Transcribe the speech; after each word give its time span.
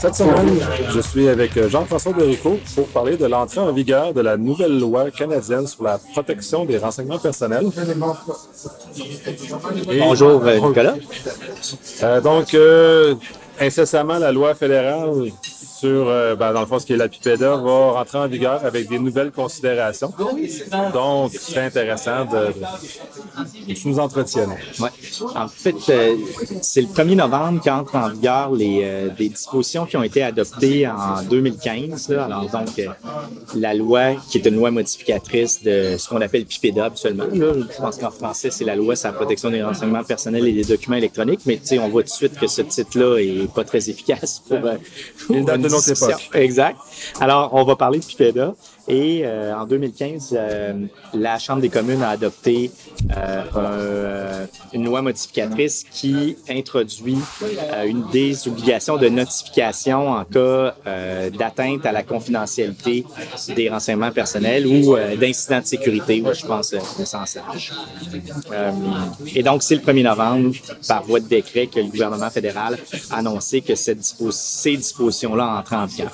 Cette 0.00 0.14
semaine, 0.14 0.60
je 0.90 1.00
suis 1.00 1.28
avec 1.28 1.58
Jean-François 1.68 2.12
Derico 2.12 2.60
pour 2.76 2.86
parler 2.86 3.16
de 3.16 3.26
l'entrée 3.26 3.58
en 3.58 3.72
vigueur 3.72 4.14
de 4.14 4.20
la 4.20 4.36
nouvelle 4.36 4.78
loi 4.78 5.10
canadienne 5.10 5.66
sur 5.66 5.82
la 5.82 5.98
protection 5.98 6.64
des 6.64 6.78
renseignements 6.78 7.18
personnels. 7.18 7.66
Bonjour, 9.98 10.40
euh, 10.46 10.60
Nicolas. 10.60 10.94
Euh, 12.04 12.20
donc, 12.20 12.54
euh, 12.54 13.16
incessamment, 13.60 14.18
la 14.18 14.32
loi 14.32 14.54
fédérale 14.54 15.30
sur, 15.78 16.08
euh, 16.08 16.34
ben, 16.34 16.52
dans 16.52 16.60
le 16.60 16.66
fond, 16.66 16.78
ce 16.78 16.86
qui 16.86 16.92
est 16.94 16.96
la 16.96 17.08
PIPEDA 17.08 17.56
va 17.56 17.92
rentrer 17.92 18.18
en 18.18 18.26
vigueur 18.26 18.64
avec 18.64 18.88
des 18.88 18.98
nouvelles 18.98 19.30
considérations. 19.30 20.12
Donc, 20.92 21.32
c'est 21.32 21.60
intéressant 21.60 22.24
de, 22.24 22.52
de 23.68 23.88
nous 23.88 23.98
entretiennent. 24.00 24.56
Ouais. 24.80 24.88
En 25.36 25.46
fait, 25.46 25.76
euh, 25.90 26.16
c'est 26.62 26.80
le 26.80 26.88
1er 26.88 27.14
novembre 27.14 27.60
qu'entrent 27.62 27.94
en 27.94 28.08
vigueur 28.08 28.50
les, 28.52 28.80
euh, 28.82 29.08
des 29.16 29.28
dispositions 29.28 29.86
qui 29.86 29.96
ont 29.96 30.02
été 30.02 30.22
adoptées 30.22 30.88
en 30.88 31.22
2015. 31.22 32.08
Là. 32.08 32.24
Alors, 32.24 32.50
donc, 32.50 32.80
la 33.54 33.74
loi, 33.74 34.14
qui 34.28 34.38
est 34.38 34.46
une 34.46 34.56
loi 34.56 34.70
modificatrice 34.70 35.62
de 35.62 35.96
ce 35.96 36.08
qu'on 36.08 36.20
appelle 36.20 36.44
PIPEDA 36.44 36.86
habituellement. 36.86 37.24
Là. 37.32 37.52
Je 37.70 37.80
pense 37.80 37.98
qu'en 37.98 38.10
français, 38.10 38.50
c'est 38.50 38.64
la 38.64 38.74
loi 38.74 38.96
sur 38.96 39.08
la 39.08 39.14
protection 39.14 39.50
des 39.50 39.62
renseignements 39.62 40.04
personnels 40.04 40.46
et 40.48 40.52
des 40.52 40.64
documents 40.64 40.96
électroniques. 40.96 41.40
Mais, 41.46 41.56
tu 41.56 41.66
sais, 41.66 41.78
on 41.78 41.88
voit 41.88 42.02
tout 42.02 42.08
de 42.08 42.14
suite 42.14 42.38
que 42.38 42.46
ce 42.48 42.62
titre-là 42.62 43.18
est 43.18 43.47
pas 43.48 43.64
très 43.64 43.90
efficace 43.90 44.42
pour, 44.46 44.58
euh, 44.58 44.76
pour 45.26 45.36
Il 45.36 45.44
date 45.44 45.56
une 45.56 45.62
de 45.62 45.68
notre 45.68 45.90
époque. 45.90 46.30
Exact. 46.34 46.76
Alors, 47.20 47.50
on 47.54 47.64
va 47.64 47.76
parler 47.76 47.98
de 47.98 48.04
PIPEDA. 48.04 48.54
Et 48.88 49.22
euh, 49.24 49.54
en 49.54 49.66
2015, 49.66 50.34
euh, 50.36 50.72
la 51.12 51.38
Chambre 51.38 51.60
des 51.60 51.68
communes 51.68 52.02
a 52.02 52.10
adopté 52.10 52.70
euh, 53.16 53.42
un, 53.54 54.46
une 54.76 54.84
loi 54.86 55.02
modificatrice 55.02 55.84
qui 55.90 56.36
introduit 56.48 57.18
une 57.86 58.04
des 58.10 58.48
obligations 58.48 58.96
de 58.96 59.08
notification 59.08 60.08
en 60.12 60.24
cas 60.24 60.74
d'atteinte 61.38 61.84
à 61.86 61.92
la 61.92 62.02
confidentialité 62.02 63.04
des 63.54 63.68
renseignements 63.68 64.10
personnels 64.10 64.66
ou 64.66 64.96
d'incidents 65.20 65.60
de 65.60 65.66
sécurité, 65.66 66.22
ouais, 66.22 66.34
je 66.34 66.46
pense, 66.46 66.74
au 66.74 67.04
sens 67.04 67.36
large. 67.36 67.72
Et 69.34 69.42
donc, 69.42 69.62
c'est 69.62 69.74
le 69.76 69.82
1er 69.82 70.02
novembre, 70.04 70.54
par 70.86 71.02
voie 71.04 71.20
de 71.20 71.26
décret, 71.28 71.66
que 71.66 71.80
le 71.80 71.86
gouvernement 71.86 72.30
fédéral 72.30 72.78
a 73.10 73.16
annoncé 73.18 73.60
que 73.60 73.74
ces 73.74 73.94
dispositions-là 74.76 75.58
entrent 75.58 75.74
en 75.74 75.86
vigueur. 75.86 76.10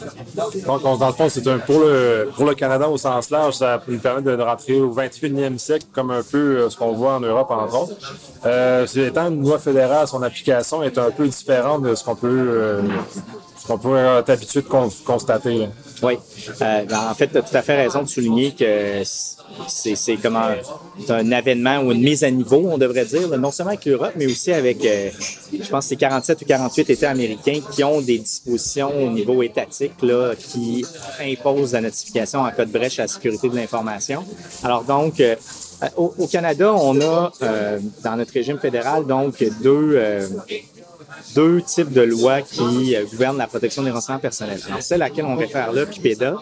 Donc, 0.66 0.84
on- 0.84 0.96
dans 0.96 1.08
le 1.08 1.12
fond, 1.14 1.28
c'est 1.28 1.46
un, 1.46 1.58
pour, 1.58 1.80
le, 1.80 2.30
pour 2.34 2.46
le 2.46 2.54
Canada 2.64 2.88
au 2.88 2.96
sens 2.96 3.28
large, 3.28 3.56
ça 3.56 3.82
nous 3.86 3.98
permet 3.98 4.22
de 4.22 4.42
rentrer 4.42 4.80
au 4.80 4.90
28e 4.94 5.58
siècle, 5.58 5.84
comme 5.92 6.10
un 6.10 6.22
peu 6.22 6.38
euh, 6.38 6.70
ce 6.70 6.78
qu'on 6.78 6.92
voit 6.92 7.16
en 7.16 7.20
Europe, 7.20 7.50
entre 7.50 7.82
autres. 7.82 8.14
Euh, 8.46 8.86
étant 8.86 9.28
une 9.28 9.42
loi 9.42 9.58
fédérale, 9.58 10.08
son 10.08 10.22
application 10.22 10.82
est 10.82 10.96
un 10.96 11.10
peu 11.10 11.28
différente 11.28 11.82
de 11.82 11.94
ce 11.94 12.02
qu'on 12.02 12.16
peut, 12.16 12.46
euh, 12.48 12.80
qu'on 13.66 13.78
peut 13.78 13.96
être 13.96 14.30
habitué 14.30 14.62
de 14.62 14.66
con- 14.68 14.90
constater. 15.04 15.68
Oui. 16.02 16.18
Euh, 16.60 16.84
ben, 16.84 17.08
en 17.10 17.14
fait, 17.14 17.28
tu 17.28 17.38
as 17.38 17.42
tout 17.42 17.56
à 17.56 17.62
fait 17.62 17.76
raison 17.76 18.02
de 18.02 18.08
souligner 18.08 18.52
que 18.52 19.02
c'est, 19.68 20.16
comme 20.16 20.36
un, 20.36 20.56
un 21.08 21.32
avènement 21.32 21.78
ou 21.80 21.92
une 21.92 22.02
mise 22.02 22.24
à 22.24 22.30
niveau, 22.30 22.62
on 22.70 22.76
devrait 22.78 23.04
dire, 23.06 23.28
non 23.38 23.50
seulement 23.50 23.70
avec 23.72 23.84
l'Europe, 23.86 24.12
mais 24.16 24.26
aussi 24.26 24.52
avec, 24.52 24.84
euh, 24.84 25.08
je 25.52 25.68
pense, 25.68 25.86
c'est 25.86 25.96
47 25.96 26.42
ou 26.42 26.44
48 26.44 26.90
États 26.90 27.10
américains 27.10 27.60
qui 27.72 27.82
ont 27.84 28.00
des 28.00 28.18
dispositions 28.18 28.90
au 29.02 29.10
niveau 29.10 29.42
étatique 29.42 29.94
là, 30.02 30.34
qui 30.36 30.84
imposent 31.20 31.72
la 31.72 31.80
notification 31.80 32.40
en 32.40 32.50
cas 32.50 32.64
de 32.66 32.72
brèche 32.72 32.98
à 32.98 33.02
la 33.02 33.08
sécurité 33.08 33.48
de 33.48 33.56
l'information. 33.56 34.24
Alors 34.62 34.82
donc, 34.84 35.20
euh, 35.20 35.36
au, 35.96 36.12
au 36.18 36.26
Canada, 36.26 36.72
on 36.74 37.00
a, 37.00 37.32
dans 38.02 38.16
notre 38.16 38.32
régime 38.32 38.58
fédéral, 38.58 39.06
donc 39.06 39.42
deux... 39.62 39.98
deux 41.34 41.62
types 41.62 41.92
de 41.92 42.02
lois 42.02 42.42
qui 42.42 42.94
euh, 42.94 43.04
gouvernent 43.10 43.38
la 43.38 43.46
protection 43.46 43.82
des 43.82 43.90
renseignements 43.90 44.20
personnels. 44.20 44.60
Alors, 44.68 44.82
celle 44.82 45.02
à 45.02 45.08
laquelle 45.08 45.24
on 45.24 45.36
réfère 45.36 45.72
là, 45.72 45.86
PIPEDA, 45.86 46.36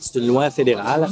c'est 0.00 0.18
une 0.18 0.26
loi 0.26 0.50
fédérale 0.50 1.08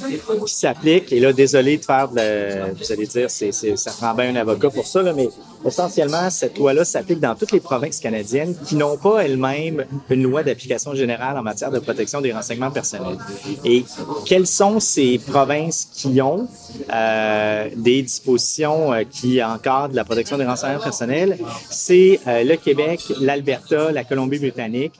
qui 0.46 0.54
s'applique, 0.54 1.12
et 1.12 1.20
là, 1.20 1.32
désolé 1.32 1.78
de 1.78 1.84
faire 1.84 2.08
de 2.08 2.72
vous 2.78 2.92
allez 2.92 3.06
dire, 3.06 3.30
c'est, 3.30 3.52
ça 3.52 3.90
prend 3.92 4.14
bien 4.14 4.34
un 4.34 4.36
avocat 4.36 4.70
pour 4.70 4.86
ça, 4.86 5.02
là, 5.02 5.12
mais 5.12 5.28
essentiellement, 5.64 6.30
cette 6.30 6.58
loi-là 6.58 6.84
s'applique 6.84 7.20
dans 7.20 7.34
toutes 7.34 7.52
les 7.52 7.60
provinces 7.60 8.00
canadiennes 8.00 8.54
qui 8.66 8.76
n'ont 8.76 8.96
pas 8.96 9.24
elles-mêmes 9.24 9.84
une 10.10 10.22
loi 10.22 10.42
d'application 10.42 10.94
générale 10.94 11.36
en 11.38 11.42
matière 11.42 11.70
de 11.70 11.78
protection 11.78 12.20
des 12.20 12.32
renseignements 12.32 12.70
personnels. 12.70 13.18
Et 13.64 13.84
quelles 14.24 14.46
sont 14.46 14.80
ces 14.80 15.18
provinces 15.18 15.88
qui 15.92 16.20
ont 16.20 16.48
euh, 16.92 17.68
des 17.76 18.02
dispositions 18.02 18.92
euh, 18.92 19.04
qui 19.08 19.42
encadrent 19.42 19.94
la 19.94 20.04
protection 20.04 20.38
des 20.38 20.44
renseignements 20.44 20.82
personnels? 20.82 21.38
C'est 21.70 22.20
le 22.26 22.56
Québec, 22.62 23.00
l'Alberta, 23.20 23.92
la 23.92 24.04
Colombie-Britannique 24.04 24.94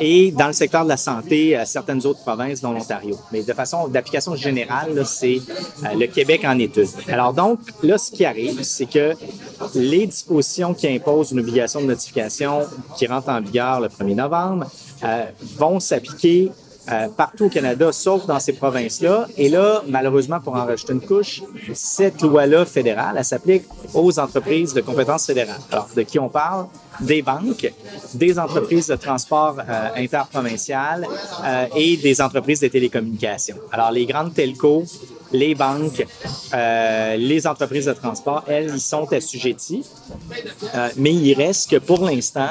et 0.00 0.30
dans 0.30 0.46
le 0.46 0.52
secteur 0.52 0.84
de 0.84 0.88
la 0.88 0.96
santé, 0.96 1.56
euh, 1.56 1.64
certaines 1.64 2.04
autres 2.06 2.20
provinces, 2.20 2.60
dont 2.60 2.72
l'Ontario. 2.72 3.18
Mais 3.32 3.42
de 3.42 3.52
façon 3.52 3.88
d'application 3.88 4.36
générale, 4.36 5.04
c'est 5.04 5.40
euh, 5.84 5.94
le 5.98 6.06
Québec 6.06 6.42
en 6.44 6.58
étude. 6.58 6.88
Alors 7.08 7.32
donc, 7.32 7.58
là, 7.82 7.98
ce 7.98 8.10
qui 8.12 8.24
arrive, 8.24 8.62
c'est 8.62 8.86
que 8.86 9.14
les 9.74 10.06
dispositions 10.06 10.72
qui 10.74 10.86
imposent 10.88 11.32
une 11.32 11.40
obligation 11.40 11.80
de 11.80 11.86
notification 11.86 12.60
qui 12.96 13.06
rentre 13.06 13.28
en 13.28 13.40
vigueur 13.40 13.80
le 13.80 13.88
1er 13.88 14.14
novembre 14.14 14.70
euh, 15.02 15.24
vont 15.56 15.80
s'appliquer 15.80 16.50
euh, 16.90 17.08
partout 17.08 17.46
au 17.46 17.48
Canada, 17.48 17.92
sauf 17.92 18.26
dans 18.26 18.40
ces 18.40 18.52
provinces-là. 18.52 19.26
Et 19.36 19.48
là, 19.48 19.82
malheureusement, 19.88 20.40
pour 20.40 20.54
en 20.54 20.64
rajouter 20.64 20.94
une 20.94 21.00
couche, 21.00 21.42
cette 21.74 22.22
loi-là 22.22 22.64
fédérale, 22.64 23.16
elle 23.18 23.24
s'applique 23.24 23.64
aux 23.94 24.18
entreprises 24.18 24.72
de 24.74 24.80
compétences 24.80 25.26
fédérales. 25.26 25.60
Alors, 25.70 25.88
de 25.94 26.02
qui 26.02 26.18
on 26.18 26.28
parle? 26.28 26.66
Des 27.00 27.22
banques, 27.22 27.72
des 28.14 28.38
entreprises 28.40 28.88
de 28.88 28.96
transport 28.96 29.56
euh, 29.60 29.88
interprovincial 29.96 31.06
euh, 31.44 31.66
et 31.76 31.96
des 31.96 32.20
entreprises 32.20 32.60
de 32.60 32.68
télécommunications. 32.68 33.56
Alors, 33.70 33.92
les 33.92 34.04
grandes 34.04 34.34
telcos, 34.34 34.84
les 35.32 35.54
banques, 35.54 36.06
euh, 36.54 37.16
les 37.16 37.46
entreprises 37.46 37.86
de 37.86 37.92
transport, 37.92 38.44
elles, 38.46 38.74
y 38.76 38.80
sont 38.80 39.10
assujetties. 39.12 39.84
Euh, 40.74 40.88
mais 40.96 41.12
il 41.12 41.34
reste 41.34 41.70
que 41.70 41.76
pour 41.76 42.04
l'instant, 42.04 42.48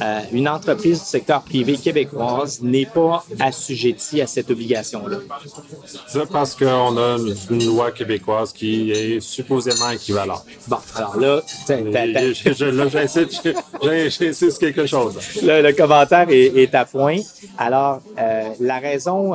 euh, 0.00 0.20
une 0.32 0.48
entreprise 0.48 1.00
du 1.00 1.04
secteur 1.06 1.42
privé 1.42 1.76
québécoise 1.76 2.60
n'est 2.62 2.86
pas 2.86 3.24
assujettie 3.38 4.20
à 4.20 4.26
cette 4.26 4.50
obligation-là. 4.50 5.18
Ça, 6.06 6.20
parce 6.30 6.54
qu'on 6.54 6.96
a 6.96 7.16
une, 7.50 7.64
loi 7.66 7.90
québécoise 7.92 8.52
qui 8.52 8.90
est 8.92 9.20
supposément 9.20 9.90
équivalente. 9.90 10.44
Bon, 10.68 10.78
alors 10.94 11.16
là, 11.18 11.42
je- 11.68 12.52
je- 12.52 12.88
j'insiste, 14.08 14.58
quelque 14.58 14.86
chose. 14.86 15.14
le, 15.42 15.62
le 15.62 15.72
commentaire 15.72 16.26
est, 16.30 16.46
est 16.56 16.74
à 16.74 16.84
point. 16.84 17.18
Alors, 17.58 18.00
la 18.60 18.78
raison, 18.78 19.34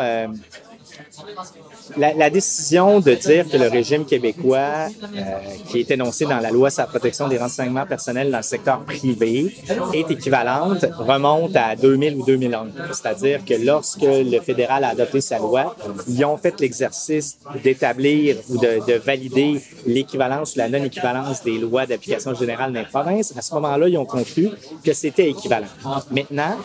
la, 1.97 2.29
décision 2.29 3.00
de 3.00 3.13
dire 3.13 3.47
que 3.50 3.57
le 3.57 3.68
régime 3.68 4.06
québécois, 4.06 4.88
euh, 5.16 5.22
qui 5.69 5.79
est 5.79 5.91
énoncé 5.91 6.25
dans 6.25 6.40
la 6.40 6.51
loi 6.51 6.69
sur 6.69 6.81
la 6.81 6.88
protection 6.88 7.28
des 7.28 7.38
renseignements 7.38 7.85
personnels 7.85 8.31
dans 8.31 8.38
le 8.38 8.44
secteur 8.44 8.79
privé, 8.81 9.56
est 9.94 10.09
équivalente, 10.12 10.85
remonte 10.97 11.56
à 11.56 11.75
2000 11.75 12.16
ou 12.16 12.25
2001. 12.25 12.68
C'est-à-dire 12.91 13.46
que 13.46 13.53
lorsque 13.53 14.01
le 14.01 14.40
fédéral 14.41 14.84
a 14.84 14.90
adopté 14.90 15.22
sa 15.22 15.38
loi, 15.38 15.75
ils 16.07 16.23
ont 16.25 16.38
fait 16.38 16.59
l'exercice 16.59 17.38
d'établir 17.63 18.38
ou 18.50 18.57
de, 18.57 18.85
de 18.85 18.97
valider 18.97 19.62
l'équivalence 19.85 20.56
ou 20.56 20.59
la 20.59 20.69
non-équivalence 20.69 21.44
des 21.44 21.57
lois 21.57 21.85
d'application 21.85 22.34
générale 22.34 22.73
dans 22.73 22.79
les 22.79 22.85
provinces. 22.85 23.34
À 23.38 23.41
ce 23.41 23.53
moment-là, 23.56 23.88
ils 23.88 23.97
ont 23.97 24.06
conclu 24.06 24.50
que 24.84 24.94
c'était 24.94 25.29
équivalent. 25.29 25.67
Maintenant, 26.12 26.57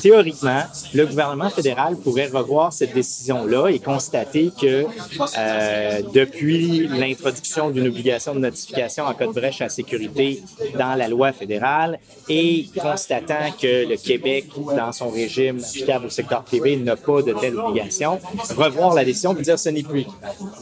théoriquement, 0.00 0.62
le 0.94 1.06
gouvernement 1.06 1.50
fédéral 1.50 1.96
pourrait 1.96 2.26
revoir 2.26 2.72
cette 2.72 2.94
décision-là 2.94 3.68
et 3.68 3.78
constater 3.78 4.52
que 4.60 4.65
euh, 4.66 6.02
depuis 6.12 6.88
l'introduction 6.88 7.70
d'une 7.70 7.88
obligation 7.88 8.34
de 8.34 8.40
notification 8.40 9.04
en 9.04 9.14
cas 9.14 9.26
de 9.26 9.32
brèche 9.32 9.60
à 9.60 9.68
sécurité 9.68 10.42
dans 10.78 10.94
la 10.94 11.08
loi 11.08 11.32
fédérale 11.32 11.98
et 12.28 12.66
constatant 12.80 13.52
que 13.60 13.88
le 13.88 13.96
Québec, 13.96 14.46
dans 14.76 14.92
son 14.92 15.10
régime 15.10 15.58
applicable 15.58 16.06
au 16.06 16.10
secteur 16.10 16.42
privé, 16.42 16.76
n'a 16.76 16.96
pas 16.96 17.22
de 17.22 17.32
telle 17.32 17.58
obligation, 17.58 18.18
revoir 18.56 18.94
la 18.94 19.04
décision 19.04 19.36
et 19.36 19.42
dire 19.42 19.58
ce 19.58 19.68
n'est 19.68 19.82
plus 19.82 20.06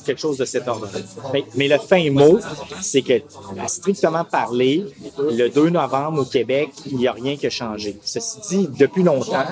quelque 0.05 0.21
chose 0.21 0.39
de 0.39 0.45
cet 0.45 0.69
ordre. 0.69 0.89
Mais, 1.33 1.45
mais 1.57 1.69
le 1.69 1.79
fin 1.79 2.11
mot, 2.11 2.39
c'est 2.81 3.03
que, 3.03 3.21
strictement 3.67 4.25
parler, 4.25 4.85
le 5.19 5.49
2 5.49 5.71
novembre 5.71 6.23
au 6.23 6.25
Québec, 6.25 6.71
il 6.87 6.99
n'y 6.99 7.09
a 7.09 7.13
rien 7.13 7.37
qui 7.37 7.47
a 7.47 7.51
changé. 7.51 7.97
Ceci 8.05 8.39
dit, 8.49 8.69
depuis 8.79 9.03
longtemps, 9.03 9.45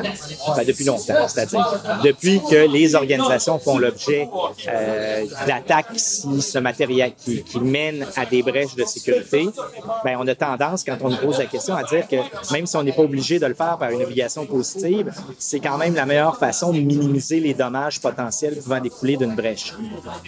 ben 0.56 0.64
depuis 0.66 0.84
longtemps, 0.84 1.28
c'est-à-dire 1.28 2.00
depuis 2.04 2.40
que 2.48 2.66
les 2.72 2.94
organisations 2.94 3.58
font 3.58 3.78
l'objet 3.78 4.28
euh, 4.68 5.24
d'attaques 5.46 5.92
qui 5.92 5.98
se 6.00 6.58
qui, 7.24 7.42
qui 7.42 7.60
mènent 7.60 8.06
à 8.16 8.24
des 8.26 8.42
brèches 8.42 8.74
de 8.74 8.84
sécurité, 8.84 9.48
ben 10.04 10.16
on 10.18 10.26
a 10.26 10.34
tendance, 10.34 10.84
quand 10.84 10.96
on 11.02 11.10
nous 11.10 11.16
pose 11.16 11.38
la 11.38 11.46
question, 11.46 11.74
à 11.74 11.82
dire 11.84 12.06
que 12.08 12.16
même 12.52 12.66
si 12.66 12.76
on 12.76 12.82
n'est 12.82 12.92
pas 12.92 13.02
obligé 13.02 13.38
de 13.38 13.46
le 13.46 13.54
faire 13.54 13.76
par 13.78 13.90
une 13.90 14.02
obligation 14.02 14.46
positive, 14.46 15.12
c'est 15.38 15.60
quand 15.60 15.78
même 15.78 15.94
la 15.94 16.06
meilleure 16.06 16.36
façon 16.36 16.72
de 16.72 16.78
minimiser 16.78 17.40
les 17.40 17.54
dommages 17.54 18.00
potentiels 18.00 18.56
pouvant 18.56 18.80
découler 18.80 19.16
d'une 19.16 19.34
brèche 19.34 19.74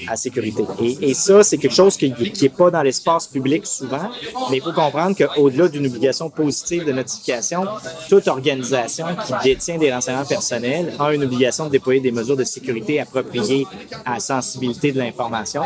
à 0.08 0.16
sécurité. 0.16 0.64
Et, 0.80 1.10
et 1.10 1.14
ça, 1.14 1.42
c'est 1.42 1.58
quelque 1.58 1.74
chose 1.74 1.96
qui 1.96 2.12
n'est 2.42 2.48
pas 2.48 2.70
dans 2.70 2.82
l'espace 2.82 3.26
public 3.26 3.66
souvent, 3.66 4.10
mais 4.50 4.58
il 4.58 4.62
faut 4.62 4.72
comprendre 4.72 5.16
qu'au-delà 5.16 5.68
d'une 5.68 5.86
obligation 5.86 6.30
positive 6.30 6.84
de 6.84 6.92
notification, 6.92 7.64
toute 8.08 8.28
organisation 8.28 9.06
qui 9.26 9.32
détient 9.42 9.78
des 9.78 9.92
renseignements 9.92 10.24
personnels 10.24 10.92
a 10.98 11.12
une 11.12 11.24
obligation 11.24 11.66
de 11.66 11.70
déployer 11.70 12.00
des 12.00 12.12
mesures 12.12 12.36
de 12.36 12.44
sécurité 12.44 13.00
appropriées 13.00 13.66
à 14.04 14.14
la 14.14 14.20
sensibilité 14.20 14.92
de 14.92 14.98
l'information. 14.98 15.62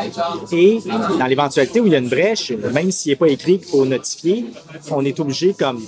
Et 0.51 0.79
dans 1.17 1.25
l'éventualité 1.25 1.79
où 1.79 1.87
il 1.87 1.93
y 1.93 1.95
a 1.95 1.99
une 1.99 2.09
brèche, 2.09 2.51
même 2.51 2.91
s'il 2.91 3.11
n'est 3.11 3.15
pas 3.15 3.27
écrit 3.27 3.59
qu'il 3.59 3.67
faut 3.67 3.85
notifier, 3.85 4.45
on 4.91 5.03
est 5.05 5.19
obligé 5.19 5.53
comme 5.53 5.81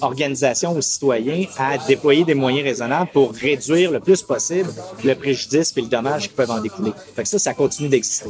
organisation 0.00 0.76
ou 0.76 0.80
citoyens 0.80 1.46
à 1.56 1.78
déployer 1.78 2.24
des 2.24 2.34
moyens 2.34 2.64
raisonnables 2.64 3.10
pour 3.12 3.32
réduire 3.32 3.90
le 3.90 4.00
plus 4.00 4.22
possible 4.22 4.70
le 5.04 5.14
préjudice 5.14 5.72
et 5.76 5.80
le 5.80 5.88
dommage 5.88 6.28
qui 6.28 6.34
peuvent 6.34 6.50
en 6.50 6.60
découler. 6.60 6.92
Ça, 7.24 7.38
ça 7.38 7.54
continue 7.54 7.88
d'exister. 7.88 8.28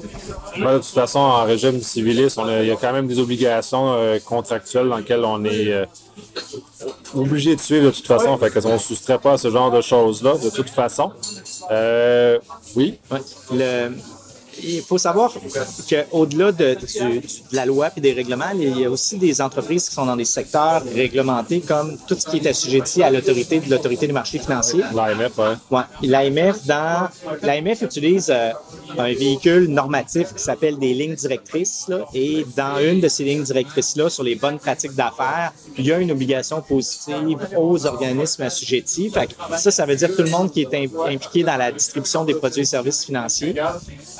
Ouais, 0.56 0.72
de 0.72 0.78
toute 0.78 0.86
façon, 0.86 1.18
en 1.18 1.44
régime 1.44 1.80
civiliste, 1.80 2.40
il 2.60 2.66
y 2.66 2.70
a 2.70 2.76
quand 2.76 2.92
même 2.92 3.06
des 3.06 3.18
obligations 3.18 3.92
euh, 3.92 4.18
contractuelles 4.24 4.88
dans 4.88 4.96
lesquelles 4.96 5.24
on 5.24 5.44
est 5.44 5.68
euh, 5.68 5.84
obligé 7.14 7.54
de 7.56 7.60
suivre 7.60 7.86
de 7.86 7.90
toute 7.90 8.06
façon. 8.06 8.36
Fait 8.38 8.50
qu'on 8.50 8.72
ne 8.72 8.78
se 8.78 8.88
soustrait 8.88 9.18
pas 9.18 9.32
à 9.32 9.38
ce 9.38 9.50
genre 9.50 9.70
de 9.70 9.80
choses-là, 9.80 10.34
de 10.36 10.50
toute 10.50 10.70
façon. 10.70 11.12
Euh, 11.70 12.38
oui? 12.76 12.98
Il 14.62 14.82
faut 14.82 14.98
savoir 14.98 15.32
qu'au-delà 15.88 16.52
de, 16.52 16.76
la 17.52 17.66
loi 17.66 17.90
et 17.96 18.00
des 18.00 18.12
règlements, 18.12 18.50
il 18.54 18.78
y 18.80 18.84
a 18.84 18.90
aussi 18.90 19.16
des 19.18 19.40
entreprises 19.40 19.88
qui 19.88 19.94
sont 19.94 20.06
dans 20.06 20.16
des 20.16 20.24
secteurs 20.24 20.82
réglementés 20.94 21.60
comme 21.60 21.96
tout 22.06 22.16
ce 22.18 22.26
qui 22.28 22.38
est 22.38 22.46
assujetti 22.48 23.02
à 23.02 23.10
l'autorité 23.10 23.60
de 23.60 23.70
l'autorité 23.70 24.06
des 24.06 24.12
marchés 24.12 24.38
financiers. 24.38 24.82
L'AMF. 24.94 25.38
Ouais. 25.70 25.80
L'AMF, 26.02 26.64
dans 26.66 27.08
l'AMF 27.42 27.82
utilise 27.82 28.30
euh, 28.30 28.50
un 28.98 29.12
véhicule 29.12 29.66
normatif 29.68 30.34
qui 30.34 30.42
s'appelle 30.42 30.78
des 30.78 30.94
lignes 30.94 31.14
directrices. 31.14 31.86
Là, 31.88 32.04
et 32.14 32.44
dans 32.56 32.78
une 32.80 33.00
de 33.00 33.08
ces 33.08 33.24
lignes 33.24 33.42
directrices-là, 33.42 34.08
sur 34.10 34.22
les 34.22 34.34
bonnes 34.34 34.58
pratiques 34.58 34.94
d'affaires, 34.94 35.52
il 35.76 35.86
y 35.86 35.92
a 35.92 35.98
une 35.98 36.10
obligation 36.10 36.60
positive 36.62 37.38
aux 37.56 37.86
organismes 37.86 38.42
assujettis. 38.42 39.10
Fait 39.10 39.26
que 39.28 39.32
ça, 39.58 39.70
ça 39.70 39.86
veut 39.86 39.96
dire 39.96 40.14
tout 40.14 40.22
le 40.22 40.30
monde 40.30 40.50
qui 40.52 40.62
est 40.62 40.74
im- 40.74 40.88
impliqué 41.08 41.42
dans 41.42 41.56
la 41.56 41.70
distribution 41.72 42.24
des 42.24 42.34
produits 42.34 42.62
et 42.62 42.64
services 42.64 43.04
financiers 43.04 43.54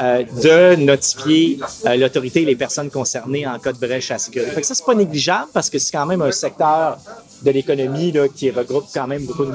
euh, 0.01 0.25
de 0.43 0.77
notifier 0.77 1.59
l'autorité 1.97 2.43
et 2.43 2.45
les 2.45 2.57
personnes 2.57 2.91
concernées 2.91 3.47
en 3.47 3.59
cas 3.59 3.73
de 3.73 3.79
brèche 3.79 4.11
à 4.11 4.19
sécurité. 4.19 4.61
Que 4.61 4.67
ça, 4.67 4.75
c'est 4.75 4.85
pas 4.85 4.95
négligeable 4.95 5.49
parce 5.53 5.71
que 5.71 5.79
c'est 5.79 5.93
quand 5.93 6.07
même 6.07 6.23
un 6.23 6.33
secteur 6.33 6.99
de 7.43 7.51
l'économie 7.51 8.13
qui 8.35 8.51
regroupe 8.51 8.87
quand 8.93 9.07
même 9.07 9.25
beaucoup 9.25 9.47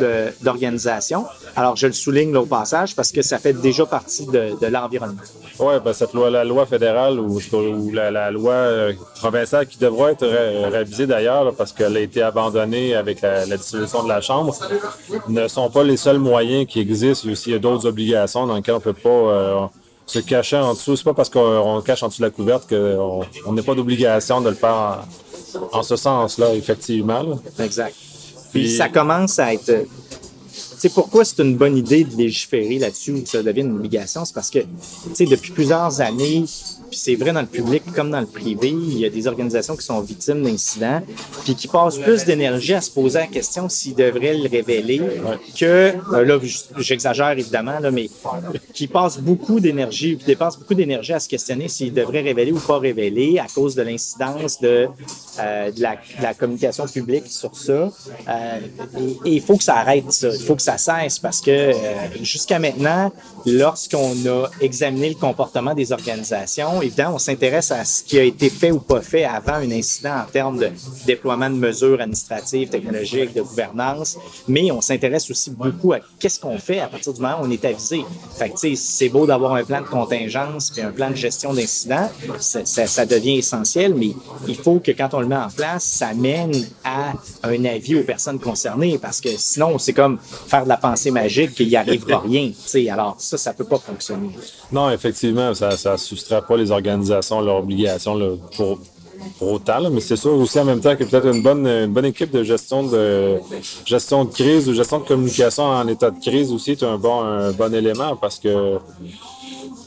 d'organisations. 0.42 1.26
Alors, 1.56 1.76
je 1.76 1.88
le 1.88 1.94
souligne 1.94 2.36
au 2.36 2.46
passage 2.46 2.96
parce 2.96 3.12
que 3.12 3.22
ça 3.22 3.38
fait 3.38 3.54
déjà 3.54 3.86
partie 3.86 4.26
de, 4.26 4.68
l'environnement. 4.68 5.22
Oui, 5.60 5.76
ben 5.84 5.94
cette 5.94 6.14
loi, 6.14 6.30
la 6.30 6.44
loi 6.44 6.66
fédérale 6.66 7.20
ou, 7.20 7.40
la, 7.92 8.32
loi 8.32 8.54
euh, 8.54 8.94
provinciale 9.16 9.68
qui 9.68 9.78
devra 9.78 10.12
être 10.12 10.26
ré- 10.26 10.66
révisée 10.66 11.06
d'ailleurs 11.06 11.54
parce 11.56 11.72
qu'elle 11.72 11.96
a 11.96 12.00
été 12.00 12.24
abandonnée 12.24 12.96
avec 12.96 13.22
la, 13.22 13.46
dissolution 13.46 14.04
de 14.04 14.10
la 14.10 14.22
Chambre, 14.22 14.56
ne 15.28 15.48
sont 15.48 15.70
pas 15.70 15.84
les 15.84 15.98
seuls 15.98 16.18
moyens 16.18 16.66
qui 16.68 16.80
existent. 16.80 17.26
Il 17.26 17.28
y 17.28 17.30
a 17.30 17.34
aussi 17.34 17.60
d'autres 17.60 17.86
obligations 17.86 18.48
dans 18.48 18.56
lesquelles 18.56 18.76
on 18.76 18.80
peut 18.80 18.94
pas 18.94 19.10
euh, 19.10 19.66
se 20.06 20.20
cacher 20.20 20.58
en 20.58 20.74
dessous. 20.74 20.96
C'est 20.96 21.04
pas 21.04 21.14
parce 21.14 21.30
qu'on 21.30 21.40
on 21.40 21.82
cache 21.82 22.04
en 22.04 22.08
dessous 22.10 22.22
de 22.22 22.28
la 22.28 22.32
couverte 22.32 22.68
qu'on 22.70 23.22
on 23.46 23.54
n'a 23.54 23.64
pas 23.64 23.74
d'obligation 23.76 24.42
de 24.42 24.50
le 24.50 24.56
faire 24.56 25.06
en, 25.74 25.80
en 25.80 25.84
ce 25.84 25.96
sens-là, 25.96 26.54
effectivement. 26.56 27.24
là. 27.24 27.36
Exact. 27.64 27.96
Puis 28.52 28.62
Puis- 28.64 28.78
ça 28.78 28.90
commence 28.90 29.40
à 29.40 29.54
être. 29.54 29.66
Tu 29.74 30.90
sais, 30.90 30.90
pourquoi 30.90 31.24
c'est 31.24 31.40
une 31.42 31.56
bonne 31.56 31.78
idée 31.78 32.04
de 32.04 32.16
légiférer 32.16 32.78
là-dessus 32.78 33.24
que 33.24 33.30
ça 33.30 33.42
devienne 33.42 33.68
une 33.70 33.78
obligation? 33.78 34.26
C'est 34.26 34.34
parce 34.34 34.50
que, 34.50 34.60
tu 34.60 34.68
sais, 35.14 35.26
depuis 35.26 35.52
plusieurs 35.52 36.02
années, 36.02 36.44
puis 36.94 37.00
c'est 37.00 37.16
vrai 37.16 37.32
dans 37.32 37.42
le 37.42 37.48
public 37.48 37.82
comme 37.96 38.12
dans 38.12 38.20
le 38.20 38.28
privé, 38.28 38.70
il 38.70 39.00
y 39.00 39.06
a 39.06 39.10
des 39.10 39.26
organisations 39.26 39.76
qui 39.76 39.84
sont 39.84 40.00
victimes 40.02 40.44
d'incidents, 40.44 41.02
puis 41.44 41.56
qui 41.56 41.68
passent 41.68 41.98
plus 41.98 42.24
d'énergie 42.24 42.76
à 42.76 42.82
se 42.82 42.92
poser 42.92 43.18
la 43.18 43.28
question 43.28 43.68
s'ils 43.68 43.96
devraient 43.96 44.36
le 44.36 44.48
révéler 44.48 45.02
que, 45.58 45.66
euh, 46.14 46.24
là, 46.24 46.38
j'exagère 46.78 47.32
évidemment, 47.32 47.80
là, 47.80 47.90
mais 47.90 48.12
qui 48.76 48.86
passent 48.88 49.18
beaucoup 49.18 49.60
d'énergie, 49.60 50.18
qui 50.18 50.26
dépensent 50.26 50.60
beaucoup 50.60 50.76
d'énergie 50.76 51.14
à 51.14 51.20
se 51.20 51.28
questionner 51.28 51.68
s'ils 51.68 51.94
devraient 51.94 52.22
révéler 52.22 52.52
ou 52.52 52.60
pas 52.60 52.78
révéler 52.78 53.40
à 53.40 53.48
cause 53.48 53.74
de 53.74 53.82
l'incidence 53.82 54.62
de, 54.62 54.88
euh, 55.40 55.72
de, 55.72 55.82
la, 55.82 55.96
de 55.96 56.22
la 56.22 56.36
communication 56.36 56.86
publique 56.86 57.26
sur 57.26 57.56
ça. 57.56 57.74
Euh, 57.74 58.60
et 59.26 59.34
et 59.34 59.38
il 59.38 59.42
faut 59.42 59.58
que 59.58 59.64
ça 59.64 59.78
arrête 59.78 60.12
ça. 60.12 60.30
Il 60.30 60.40
faut 60.40 60.56
que 60.56 60.62
ça 60.62 60.78
cesse 60.78 61.18
parce 61.18 61.42
que 61.42 61.50
euh, 61.50 61.74
jusqu'à 62.22 62.60
maintenant, 62.60 63.12
lorsqu'on 63.48 64.14
a 64.28 64.48
examiné 64.62 65.10
le 65.10 65.16
comportement 65.16 65.74
des 65.74 65.92
organisations, 65.92 66.83
évidemment, 66.84 67.16
on 67.16 67.20
s'intéresse 67.20 67.72
à 67.72 67.84
ce 67.86 68.04
qui 68.04 68.20
a 68.20 68.24
été 68.24 68.50
fait 68.50 68.72
ou 68.72 68.80
pas 68.80 69.02
fait 69.02 69.24
avant 69.26 69.54
un 69.56 69.72
incident 69.72 70.18
en 70.28 70.32
termes 70.32 70.58
de 70.60 70.70
déploiement 71.06 71.50
de 71.50 71.56
mesures 71.56 72.00
administratives, 72.00 72.70
technologiques, 72.70 73.34
de 73.34 73.42
gouvernance, 73.42 74.18
mais 74.48 74.72
on 74.72 74.82
s'intéresse 74.82 75.30
aussi 75.32 75.52
beaucoup 75.52 75.94
à 75.94 76.00
qu'est-ce 76.20 76.40
qu'on 76.40 76.58
fait 76.58 76.80
à 76.80 76.88
partir 76.88 77.14
du 77.14 77.22
moment 77.22 77.38
où 77.42 77.46
on 77.46 77.52
est 77.52 77.64
avisé. 77.66 78.04
Fait 78.38 78.50
que, 78.50 78.76
c'est 78.76 79.10
beau 79.10 79.26
d'avoir 79.26 79.54
un 79.56 79.64
plan 79.64 79.82
de 79.82 79.88
contingence 79.88 80.70
puis 80.72 80.82
un 80.82 80.92
plan 80.92 81.10
de 81.10 81.16
gestion 81.16 81.54
d'incidents, 81.54 82.10
ça, 82.40 82.66
ça- 82.66 82.88
ça 82.88 83.06
devient 83.06 83.38
essentiel, 83.38 83.94
mais 83.96 84.12
il 84.48 84.56
faut 84.56 84.80
que 84.80 84.92
quand 84.92 85.14
on 85.14 85.20
le 85.22 85.28
met 85.28 85.36
en 85.38 85.50
place, 85.50 85.84
ça 85.84 86.14
mène 86.14 86.52
à 86.84 87.14
un 87.44 87.66
avis 87.66 87.96
aux 87.96 88.04
personnes 88.04 88.40
concernées 88.40 88.98
parce 88.98 89.22
que 89.22 89.30
sinon, 89.38 89.78
c'est 89.80 89.94
comme 89.94 90.18
faire 90.48 90.64
de 90.64 90.70
la 90.70 90.78
pensée 90.78 91.12
magique 91.12 91.54
qu'il 91.56 91.68
n'y 91.70 91.76
arrivera 91.76 92.20
rien. 92.26 92.48
tu 92.50 92.56
sais. 92.66 92.90
Alors, 92.90 93.16
ça, 93.20 93.38
ça 93.38 93.54
peut 93.54 93.64
pas 93.64 93.80
fonctionner. 93.80 94.30
Non, 94.72 94.90
effectivement, 94.92 95.54
ça 95.54 95.70
ne 95.92 95.98
soustrait 95.98 96.42
pas 96.42 96.58
les 96.58 96.72
organisations 96.74 97.40
à 97.40 97.42
leurs 97.42 97.58
obligations 97.58 98.16
là, 98.16 98.36
pour, 98.56 98.80
là, 99.68 99.90
mais 99.92 100.00
c'est 100.02 100.16
sûr 100.16 100.34
aussi 100.34 100.60
en 100.60 100.66
même 100.66 100.80
temps 100.80 100.96
que 100.96 101.04
peut-être 101.04 101.28
une 101.28 101.42
bonne, 101.42 101.66
une 101.68 101.94
bonne 101.94 102.06
équipe 102.06 102.32
de 102.32 102.44
gestion 102.44 102.84
de 102.84 103.38
gestion 103.86 104.26
de 104.26 104.32
crise 104.32 104.68
ou 104.70 104.74
gestion 104.74 105.00
de 105.00 105.06
communication 105.06 105.64
en 105.64 105.88
état 105.88 106.12
de 106.12 106.20
crise 106.20 106.52
aussi 106.52 106.72
est 106.72 106.84
un 106.84 106.98
bon, 106.98 107.22
un 107.22 107.52
bon 107.52 107.74
élément 107.74 108.16
parce 108.16 108.40
que 108.40 108.78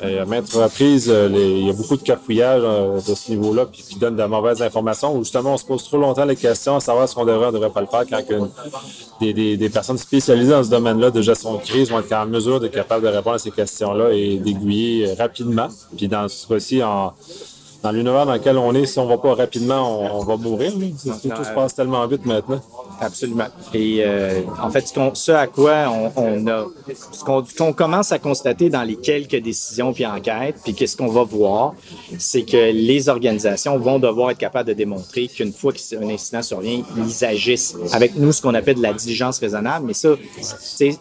euh, 0.02 0.22
à 0.22 0.26
maintes 0.26 0.50
reprises, 0.52 1.08
euh, 1.08 1.26
il 1.32 1.66
y 1.66 1.70
a 1.70 1.72
beaucoup 1.72 1.96
de 1.96 2.02
cafouillage 2.02 2.60
euh, 2.62 3.00
de 3.00 3.14
ce 3.14 3.30
niveau-là 3.30 3.64
puis 3.64 3.82
qui 3.82 3.98
donne 3.98 4.12
de 4.14 4.18
la 4.18 4.28
mauvaise 4.28 4.60
information 4.60 5.16
où 5.16 5.20
justement 5.24 5.54
on 5.54 5.56
se 5.56 5.64
pose 5.64 5.82
trop 5.84 5.96
longtemps 5.96 6.26
les 6.26 6.36
questions 6.36 6.76
à 6.76 6.80
savoir 6.80 7.08
ce 7.08 7.14
qu'on 7.14 7.24
devrait 7.24 7.48
ou 7.48 7.52
devrait 7.52 7.70
pas 7.70 7.80
le 7.80 7.86
faire 7.86 8.04
quand 8.10 8.22
qu'une- 8.26 8.50
des, 9.20 9.32
des, 9.32 9.56
des 9.56 9.70
personnes 9.70 9.96
spécialisées 9.96 10.50
dans 10.52 10.62
ce 10.64 10.68
domaine-là 10.68 11.10
de 11.10 11.22
gestion 11.22 11.54
de 11.54 11.62
crise 11.62 11.88
vont 11.90 12.00
être 12.00 12.12
en 12.12 12.26
mesure 12.26 12.60
de 12.60 12.68
capable 12.68 13.04
de 13.04 13.08
répondre 13.08 13.36
à 13.36 13.38
ces 13.38 13.50
questions-là 13.50 14.10
et 14.12 14.36
d'aiguiller 14.36 15.14
rapidement. 15.14 15.68
Puis 15.96 16.08
dans 16.08 16.28
ce 16.28 16.46
cas-ci, 16.46 16.82
en, 16.82 17.14
dans 17.82 17.92
l'univers 17.92 18.26
dans 18.26 18.32
lequel 18.34 18.56
on 18.58 18.74
est, 18.74 18.86
si 18.86 18.98
on 18.98 19.06
va 19.06 19.18
pas 19.18 19.34
rapidement, 19.34 20.00
on, 20.00 20.20
on 20.20 20.24
va 20.24 20.36
mourir. 20.36 20.72
C'est- 20.96 21.28
Tout, 21.28 21.44
se 21.44 21.50
passe 21.52 21.74
tellement 21.74 22.06
vite 22.06 22.24
maintenant. 22.26 22.60
Absolument. 23.00 23.46
Et 23.74 23.98
euh, 24.00 24.40
en 24.62 24.70
fait, 24.70 24.86
ce, 25.14 25.30
à 25.32 25.46
quoi 25.46 25.84
on, 25.88 26.10
on 26.16 26.46
a, 26.48 26.66
ce 27.12 27.22
qu'on 27.24 27.42
qu'on 27.56 27.72
commence 27.72 28.10
à 28.12 28.18
constater 28.18 28.70
dans 28.70 28.82
les 28.82 28.96
quelques 28.96 29.36
décisions 29.36 29.92
puis 29.92 30.06
enquêtes, 30.06 30.56
puis 30.64 30.74
qu'est-ce 30.74 30.96
qu'on 30.96 31.08
va 31.08 31.22
voir, 31.22 31.74
c'est 32.18 32.42
que 32.42 32.72
les 32.72 33.08
organisations 33.08 33.78
vont 33.78 33.98
devoir 33.98 34.30
être 34.30 34.38
capables 34.38 34.68
de 34.68 34.74
démontrer 34.74 35.28
qu'une 35.28 35.52
fois 35.52 35.72
qu'un 35.72 36.08
incident 36.08 36.42
survient, 36.42 36.82
ils 36.96 37.24
agissent 37.24 37.74
avec 37.92 38.16
nous 38.16 38.32
ce 38.32 38.40
qu'on 38.42 38.54
appelle 38.54 38.76
de 38.76 38.82
la 38.82 38.92
diligence 38.94 39.38
raisonnable. 39.38 39.86
Mais 39.86 39.94
ça, 39.94 40.10
c'est 40.60 40.98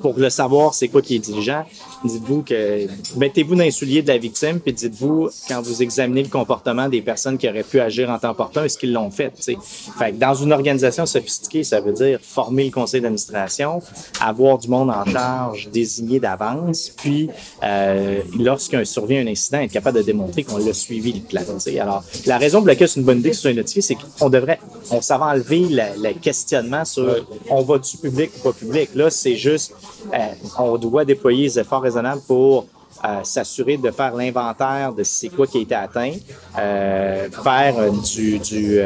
pour 0.00 0.18
le 0.18 0.30
savoir, 0.30 0.74
c'est 0.74 0.88
quoi 0.88 1.02
qui 1.02 1.16
est 1.16 1.18
diligent. 1.18 1.64
Dites-vous 2.04 2.42
que 2.42 2.86
mettez-vous 3.16 3.54
dans 3.54 3.64
les 3.64 3.70
souliers 3.70 4.02
de 4.02 4.08
la 4.08 4.18
victime, 4.18 4.60
puis 4.60 4.72
dites-vous 4.72 5.30
quand 5.48 5.60
vous 5.60 5.82
examinez 5.82 6.22
le 6.22 6.28
comportement 6.28 6.88
des 6.88 7.02
personnes 7.02 7.38
qui 7.38 7.48
auraient 7.48 7.64
pu 7.64 7.80
agir 7.80 8.08
en 8.10 8.18
temps 8.18 8.30
opportun, 8.30 8.64
est-ce 8.64 8.78
qu'ils 8.78 8.92
l'ont 8.92 9.10
fait. 9.10 9.32
tu 9.36 9.42
sais. 9.42 9.56
Fait 9.98 10.12
que 10.12 10.16
dans 10.16 10.34
une 10.34 10.52
organisation 10.52 11.06
sophistiquée, 11.06 11.64
ça 11.64 11.80
veut 11.80 11.92
dire 11.92 12.20
former 12.22 12.64
le 12.64 12.70
conseil 12.70 13.00
d'administration, 13.00 13.82
avoir 14.20 14.58
du 14.58 14.68
monde 14.68 14.90
en 14.90 15.04
charge 15.04 15.68
désigné 15.72 16.20
d'avance, 16.20 16.92
puis 16.96 17.28
euh, 17.62 18.20
lorsqu'un 18.38 18.84
survient 18.84 19.20
un 19.22 19.26
incident, 19.26 19.58
être 19.58 19.72
capable 19.72 19.98
de 19.98 20.02
démontrer 20.02 20.44
qu'on 20.44 20.58
l'a 20.58 20.72
suivi 20.72 21.12
le 21.12 21.20
plan. 21.20 21.42
tu 21.42 21.60
sais. 21.60 21.78
Alors, 21.80 22.04
la 22.26 22.38
raison 22.38 22.58
pour 22.58 22.68
laquelle 22.68 22.88
c'est 22.88 23.00
une 23.00 23.06
bonne 23.06 23.18
idée 23.18 23.30
que 23.30 23.36
ce 23.36 23.42
soit 23.42 23.52
notifié, 23.52 23.82
c'est 23.82 23.96
qu'on 24.18 24.30
devrait, 24.30 24.60
on 24.90 25.00
va 25.00 25.26
enlever 25.26 25.60
le, 25.68 26.08
le 26.08 26.14
questionnement 26.14 26.84
sur 26.84 27.26
on 27.50 27.62
va 27.62 27.78
du 27.78 27.96
public 27.96 28.30
ou 28.38 28.42
pas 28.42 28.52
public? 28.52 28.90
Là, 28.94 29.10
c'est 29.10 29.36
juste, 29.36 29.74
on 30.58 30.76
doit 30.76 31.04
déployer 31.04 31.44
les 31.44 31.58
efforts 31.58 31.82
raisonnables 31.82 32.22
pour 32.26 32.66
euh, 33.04 33.22
s'assurer 33.22 33.76
de 33.76 33.92
faire 33.92 34.12
l'inventaire 34.14 34.92
de 34.92 35.04
c'est 35.04 35.28
quoi 35.28 35.46
qui 35.46 35.58
a 35.58 35.60
été 35.60 35.74
atteint, 35.74 36.14
euh, 36.58 37.28
faire 37.30 37.78
euh, 37.78 37.90
du, 37.90 38.40
du 38.40 38.80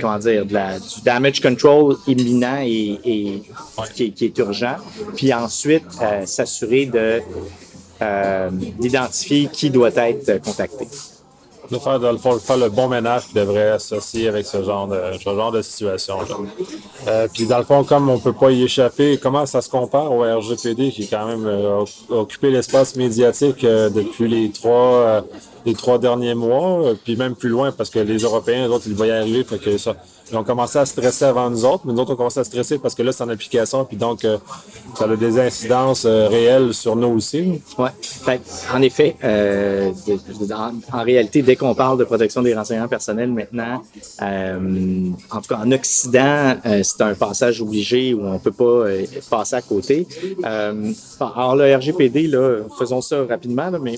comment 0.00 0.18
dire, 0.18 0.46
du 0.46 0.54
damage 1.02 1.40
control 1.40 1.96
imminent 2.06 2.60
et, 2.62 3.00
et 3.04 3.42
qui, 3.94 4.12
qui, 4.12 4.26
est 4.26 4.38
urgent, 4.38 4.76
puis 5.16 5.34
ensuite 5.34 5.86
s'assurer 6.24 6.86
de 6.86 7.20
d'identifier 8.78 9.48
qui 9.52 9.70
doit 9.70 9.94
être 9.96 10.40
contacté 10.42 10.86
de 11.72 11.78
faire, 11.78 11.98
de 11.98 12.38
faire 12.38 12.56
le 12.56 12.68
bon 12.68 12.88
ménage 12.88 13.32
devrait 13.34 13.70
associer 13.70 14.28
avec 14.28 14.46
ce 14.46 14.62
genre 14.62 14.86
de, 14.86 15.00
ce 15.18 15.24
genre 15.24 15.50
de 15.50 15.62
situation. 15.62 16.18
Euh, 17.08 17.28
puis 17.32 17.46
dans 17.46 17.58
le 17.58 17.64
fond, 17.64 17.82
comme 17.84 18.08
on 18.08 18.18
peut 18.18 18.32
pas 18.32 18.50
y 18.50 18.62
échapper, 18.62 19.18
comment 19.20 19.46
ça 19.46 19.62
se 19.62 19.70
compare 19.70 20.12
au 20.12 20.20
RGPD 20.22 20.90
qui 20.90 21.08
quand 21.08 21.26
même 21.26 21.46
euh, 21.46 21.84
occupé 22.10 22.50
l'espace 22.50 22.96
médiatique 22.96 23.64
euh, 23.64 23.88
depuis 23.88 24.28
les 24.28 24.50
trois 24.50 24.72
euh, 24.72 25.20
les 25.64 25.74
trois 25.74 25.98
derniers 25.98 26.34
mois, 26.34 26.92
puis 27.04 27.16
même 27.16 27.34
plus 27.34 27.48
loin 27.48 27.72
parce 27.72 27.90
que 27.90 27.98
les 27.98 28.18
Européens, 28.18 28.66
les 28.66 28.72
autres, 28.72 28.86
ils 28.86 28.98
y 28.98 29.10
arriver, 29.10 29.44
fait 29.44 29.58
que 29.58 29.78
ça, 29.78 29.96
ils 30.32 30.38
ont 30.38 30.44
commencé 30.44 30.78
à 30.78 30.86
stresser 30.86 31.26
avant 31.26 31.50
nous 31.50 31.64
autres, 31.66 31.82
mais 31.84 31.92
nous 31.92 32.00
autres, 32.00 32.14
on 32.14 32.16
commencé 32.16 32.40
à 32.40 32.44
stresser 32.44 32.78
parce 32.78 32.94
que 32.94 33.02
là, 33.02 33.12
c'est 33.12 33.22
en 33.22 33.28
application, 33.28 33.84
puis 33.84 33.98
donc, 33.98 34.24
euh, 34.24 34.38
ça 34.96 35.04
a 35.04 35.14
des 35.14 35.38
incidences 35.38 36.04
euh, 36.06 36.26
réelles 36.26 36.72
sur 36.72 36.96
nous 36.96 37.08
aussi. 37.08 37.60
Oui. 37.78 37.90
En 38.72 38.80
effet, 38.80 39.16
euh, 39.24 39.90
en, 40.92 41.02
réalité, 41.02 41.42
dès 41.42 41.56
qu'on 41.56 41.74
parle 41.74 41.98
de 41.98 42.04
protection 42.04 42.40
des 42.40 42.54
renseignements 42.54 42.88
personnels 42.88 43.30
maintenant, 43.30 43.82
en 44.20 45.40
tout 45.40 45.48
cas 45.48 45.58
en 45.58 45.70
Occident, 45.70 46.56
c'est 46.82 47.02
un 47.02 47.14
passage 47.14 47.60
obligé 47.60 48.14
où 48.14 48.26
on 48.26 48.38
peut 48.38 48.52
pas 48.52 48.86
passer 49.28 49.56
à 49.56 49.62
côté. 49.62 50.06
alors, 50.42 51.56
le 51.56 51.76
RGPD, 51.76 52.28
là, 52.28 52.60
faisons 52.78 53.02
ça 53.02 53.24
rapidement, 53.28 53.68
là, 53.68 53.78
mais 53.78 53.96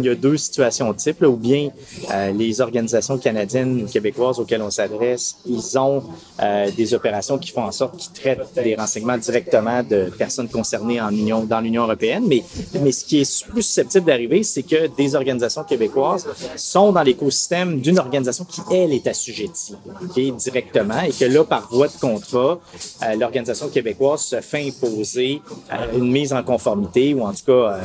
il 0.00 0.06
y 0.06 0.08
a 0.08 0.14
deux 0.14 0.36
situations 0.36 0.92
types, 0.94 1.22
ou 1.22 1.36
bien 1.36 1.70
euh, 2.12 2.32
les 2.32 2.60
organisations 2.60 3.18
canadiennes 3.18 3.82
ou 3.82 3.86
québécoises 3.86 4.38
auxquelles 4.38 4.62
on 4.62 4.70
s'adresse, 4.70 5.36
ils 5.46 5.78
ont 5.78 6.02
euh, 6.42 6.70
des 6.76 6.94
opérations 6.94 7.38
qui 7.38 7.50
font 7.50 7.64
en 7.64 7.72
sorte 7.72 7.96
qu'ils 7.96 8.12
traitent 8.12 8.54
des 8.54 8.74
renseignements 8.74 9.18
directement 9.18 9.82
de 9.82 10.10
personnes 10.16 10.48
concernées 10.48 11.00
en 11.00 11.10
Union, 11.10 11.44
dans 11.44 11.60
l'Union 11.60 11.84
européenne. 11.84 12.24
Mais, 12.26 12.42
mais 12.80 12.92
ce 12.92 13.04
qui 13.04 13.20
est 13.20 13.44
plus 13.46 13.62
susceptible 13.62 14.06
d'arriver, 14.06 14.42
c'est 14.42 14.62
que 14.62 14.88
des 14.96 15.14
organisations 15.14 15.64
québécoises 15.64 16.26
sont 16.56 16.92
dans 16.92 17.02
l'écosystème 17.02 17.80
d'une 17.80 17.98
organisation 17.98 18.44
qui, 18.44 18.60
elle, 18.72 18.92
est 18.92 19.06
assujettie 19.06 19.74
okay, 20.04 20.32
directement 20.32 21.00
et 21.02 21.10
que 21.10 21.24
là, 21.24 21.44
par 21.44 21.68
voie 21.70 21.88
de 21.88 21.98
contrat, 22.00 22.58
euh, 23.02 23.14
l'organisation 23.16 23.68
québécoise 23.68 24.22
se 24.22 24.40
fait 24.40 24.66
imposer 24.68 25.42
une 25.94 26.10
mise 26.10 26.32
en 26.32 26.42
conformité 26.42 27.14
ou 27.14 27.22
en 27.22 27.32
tout 27.32 27.44
cas 27.46 27.78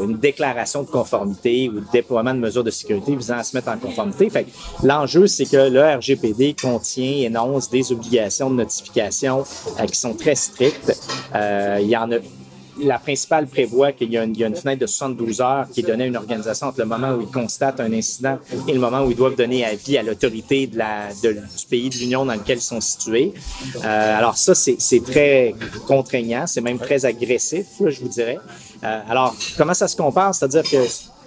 une 0.00 0.18
déclaration 0.18 0.82
de 0.82 0.88
conformité 0.88 1.35
ou 1.44 1.80
de 1.80 1.84
déploiement 1.92 2.34
de 2.34 2.40
mesures 2.40 2.64
de 2.64 2.70
sécurité 2.70 3.14
visant 3.14 3.38
à 3.38 3.42
se 3.42 3.56
mettre 3.56 3.68
en 3.68 3.78
conformité. 3.78 4.28
Fait 4.30 4.46
l'enjeu, 4.82 5.26
c'est 5.26 5.46
que 5.46 5.68
le 5.68 5.82
RGPD 5.82 6.54
contient, 6.60 7.26
énonce 7.26 7.70
des 7.70 7.92
obligations 7.92 8.50
de 8.50 8.56
notification 8.56 9.44
euh, 9.80 9.86
qui 9.86 9.98
sont 9.98 10.14
très 10.14 10.34
strictes. 10.34 10.98
Euh, 11.34 11.80
y 11.82 11.96
en 11.96 12.10
a 12.12 12.16
la 12.78 12.98
principale 12.98 13.46
prévoit 13.46 13.92
qu'il 13.92 14.10
y, 14.12 14.18
a 14.18 14.22
une 14.22 14.54
fenêtre 14.54 14.80
de 14.80 14.86
72 14.86 15.40
heures 15.40 15.66
qui 15.72 15.80
est 15.80 15.82
donnée 15.82 16.04
à 16.04 16.06
une 16.08 16.16
organisation 16.16 16.68
entre 16.68 16.80
le 16.80 16.86
moment 16.86 17.12
où 17.12 17.22
ils 17.22 17.30
constatent 17.30 17.80
un 17.80 17.92
incident 17.92 18.38
et 18.68 18.72
le 18.72 18.80
moment 18.80 19.02
où 19.02 19.10
ils 19.10 19.16
doivent 19.16 19.36
donner 19.36 19.64
avis 19.64 19.96
à 19.98 20.02
l'autorité 20.02 20.66
de 20.66 20.78
la, 20.78 21.08
de, 21.22 21.32
du 21.32 21.66
pays 21.70 21.88
de 21.88 21.96
l'Union 21.96 22.24
dans 22.26 22.34
lequel 22.34 22.58
ils 22.58 22.62
sont 22.62 22.80
situés. 22.80 23.32
Euh, 23.76 24.18
alors 24.18 24.36
ça, 24.36 24.54
c'est 24.54 25.04
très 25.04 25.54
contraignant, 25.86 26.46
c'est 26.46 26.60
même 26.60 26.78
très 26.78 27.04
agressif, 27.04 27.66
je 27.86 28.00
vous 28.00 28.08
dirais. 28.08 28.38
Alors, 28.82 29.34
comment 29.56 29.74
ça 29.74 29.88
se 29.88 29.96
compare? 29.96 30.34
C'est-à-dire 30.34 30.62
que 30.62 30.76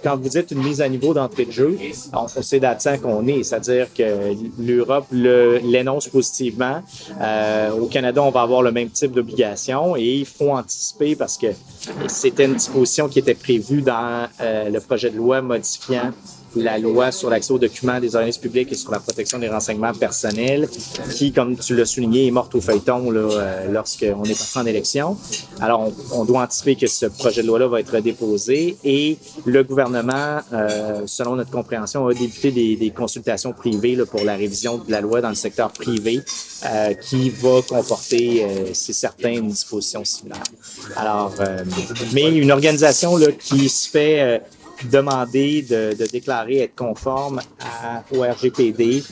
quand 0.02 0.16
vous 0.16 0.28
dites 0.28 0.50
une 0.50 0.62
mise 0.62 0.80
à 0.80 0.88
niveau 0.88 1.14
d'entrée 1.14 1.44
de 1.44 1.52
jeu, 1.52 1.78
on, 2.12 2.28
sait 2.28 2.60
d'atteint 2.60 2.98
qu'on 2.98 3.26
est, 3.26 3.42
c'est-à-dire 3.42 3.88
que 3.94 4.34
l'Europe 4.58 5.06
l'énonce 5.10 6.08
positivement. 6.08 6.82
Euh, 7.20 7.72
au 7.72 7.86
Canada, 7.86 8.22
on 8.22 8.30
va 8.30 8.42
avoir 8.42 8.62
le 8.62 8.72
même 8.72 8.90
type 8.90 9.12
d'obligation 9.12 9.96
et 9.96 10.16
il 10.16 10.26
faut 10.26 10.50
anticiper 10.50 11.16
parce 11.16 11.36
que 11.36 11.48
c'était 12.08 12.44
une 12.44 12.54
disposition 12.54 13.08
qui 13.08 13.18
était 13.18 13.34
prévue 13.34 13.82
dans 13.82 14.26
euh, 14.40 14.68
le 14.68 14.80
projet 14.80 15.10
de 15.10 15.16
loi 15.16 15.40
modifiant 15.40 16.12
la 16.56 16.78
loi 16.78 17.12
sur 17.12 17.30
l'accès 17.30 17.52
aux 17.52 17.58
documents 17.58 18.00
des 18.00 18.14
organismes 18.16 18.42
publics 18.42 18.72
et 18.72 18.74
sur 18.74 18.90
la 18.90 19.00
protection 19.00 19.38
des 19.38 19.48
renseignements 19.48 19.92
personnels, 19.92 20.68
qui, 21.14 21.32
comme 21.32 21.56
tu 21.56 21.76
l'as 21.76 21.86
souligné, 21.86 22.26
est 22.26 22.30
morte 22.30 22.54
au 22.54 22.60
feuilleton 22.60 23.10
là, 23.10 23.20
euh, 23.20 23.72
lorsqu'on 23.72 24.24
est 24.24 24.38
parti 24.38 24.58
en 24.58 24.66
élection. 24.66 25.16
Alors, 25.60 25.90
on, 26.12 26.24
doit 26.24 26.42
anticiper 26.42 26.76
que 26.76 26.86
ce 26.86 27.06
projet 27.06 27.42
de 27.42 27.46
loi-là 27.46 27.68
va 27.68 27.80
être 27.80 27.98
déposé 28.00 28.76
et 28.84 29.18
le 29.44 29.62
gouvernement, 29.64 30.38
euh, 30.52 31.02
selon 31.06 31.36
notre 31.36 31.50
compréhension, 31.50 32.06
a 32.06 32.14
débuté 32.14 32.50
des, 32.50 32.76
des 32.76 32.90
consultations 32.90 33.52
privées 33.52 33.96
là, 33.96 34.06
pour 34.06 34.24
la 34.24 34.36
révision 34.36 34.78
de 34.78 34.90
la 34.90 35.00
loi 35.00 35.20
dans 35.20 35.28
le 35.28 35.34
secteur 35.34 35.70
privé 35.70 36.22
euh, 36.66 36.92
qui 36.92 37.30
va 37.30 37.62
comporter, 37.66 38.44
euh, 38.44 38.70
c'est 38.74 38.92
certain, 38.92 39.32
une 39.32 39.48
disposition 39.48 40.04
similaire. 40.04 40.42
Alors, 40.94 41.34
euh, 41.40 41.64
mais 42.12 42.28
une 42.28 42.52
organisation 42.52 43.16
là, 43.16 43.28
qui 43.32 43.70
se 43.70 43.88
fait 43.88 44.42
demander 44.84 45.62
de, 45.62 46.06
déclarer 46.10 46.60
être 46.60 46.74
conforme 46.74 47.40
à, 47.60 48.02
au 48.14 48.22
RGPD 48.22 49.02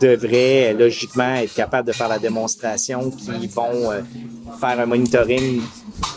devrait 0.00 0.74
logiquement 0.74 1.36
être 1.36 1.54
capable 1.54 1.86
de 1.86 1.92
faire 1.92 2.08
la 2.08 2.18
démonstration 2.18 3.10
qu'ils 3.10 3.48
vont 3.48 3.92
euh, 3.92 4.00
faire 4.60 4.80
un 4.80 4.86
monitoring 4.86 5.60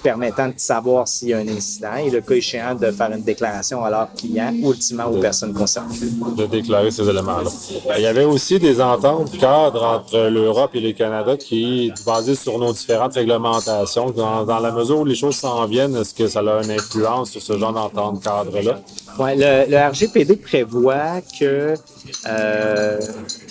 permettant 0.03 0.47
de 0.47 0.53
savoir 0.57 1.07
s'il 1.07 1.29
y 1.29 1.33
a 1.33 1.37
un 1.37 1.47
incident 1.47 1.95
et 1.95 2.09
le 2.09 2.21
cas 2.21 2.35
échéant 2.35 2.75
de 2.75 2.91
faire 2.91 3.11
une 3.11 3.23
déclaration 3.23 3.83
à 3.83 3.89
leurs 3.89 4.13
clients, 4.13 4.53
ultimement 4.53 5.05
aux 5.05 5.19
personnes 5.19 5.53
concernées. 5.53 5.95
De 6.37 6.45
déclarer 6.45 6.91
ces 6.91 7.07
éléments-là. 7.07 7.49
Il 7.97 8.03
y 8.03 8.07
avait 8.07 8.23
aussi 8.23 8.59
des 8.59 8.81
ententes 8.81 9.37
cadres 9.37 9.83
entre 9.83 10.29
l'Europe 10.29 10.71
et 10.73 10.79
le 10.79 10.91
Canada 10.93 11.37
qui 11.37 11.91
basées 12.05 12.35
sur 12.35 12.57
nos 12.57 12.73
différentes 12.73 13.13
réglementations. 13.13 14.11
Dans, 14.11 14.45
dans 14.45 14.59
la 14.59 14.71
mesure 14.71 14.99
où 14.99 15.05
les 15.05 15.15
choses 15.15 15.35
s'en 15.35 15.65
viennent, 15.65 15.95
est-ce 15.95 16.13
que 16.13 16.27
ça 16.27 16.39
a 16.39 16.63
une 16.63 16.71
influence 16.71 17.31
sur 17.31 17.41
ce 17.41 17.57
genre 17.57 17.73
d'entente 17.73 18.23
cadre-là? 18.23 18.79
Ouais, 19.19 19.35
le, 19.35 19.69
le, 19.69 19.77
RGPD 19.89 20.37
prévoit 20.37 21.21
que 21.39 21.75
euh, 22.27 22.99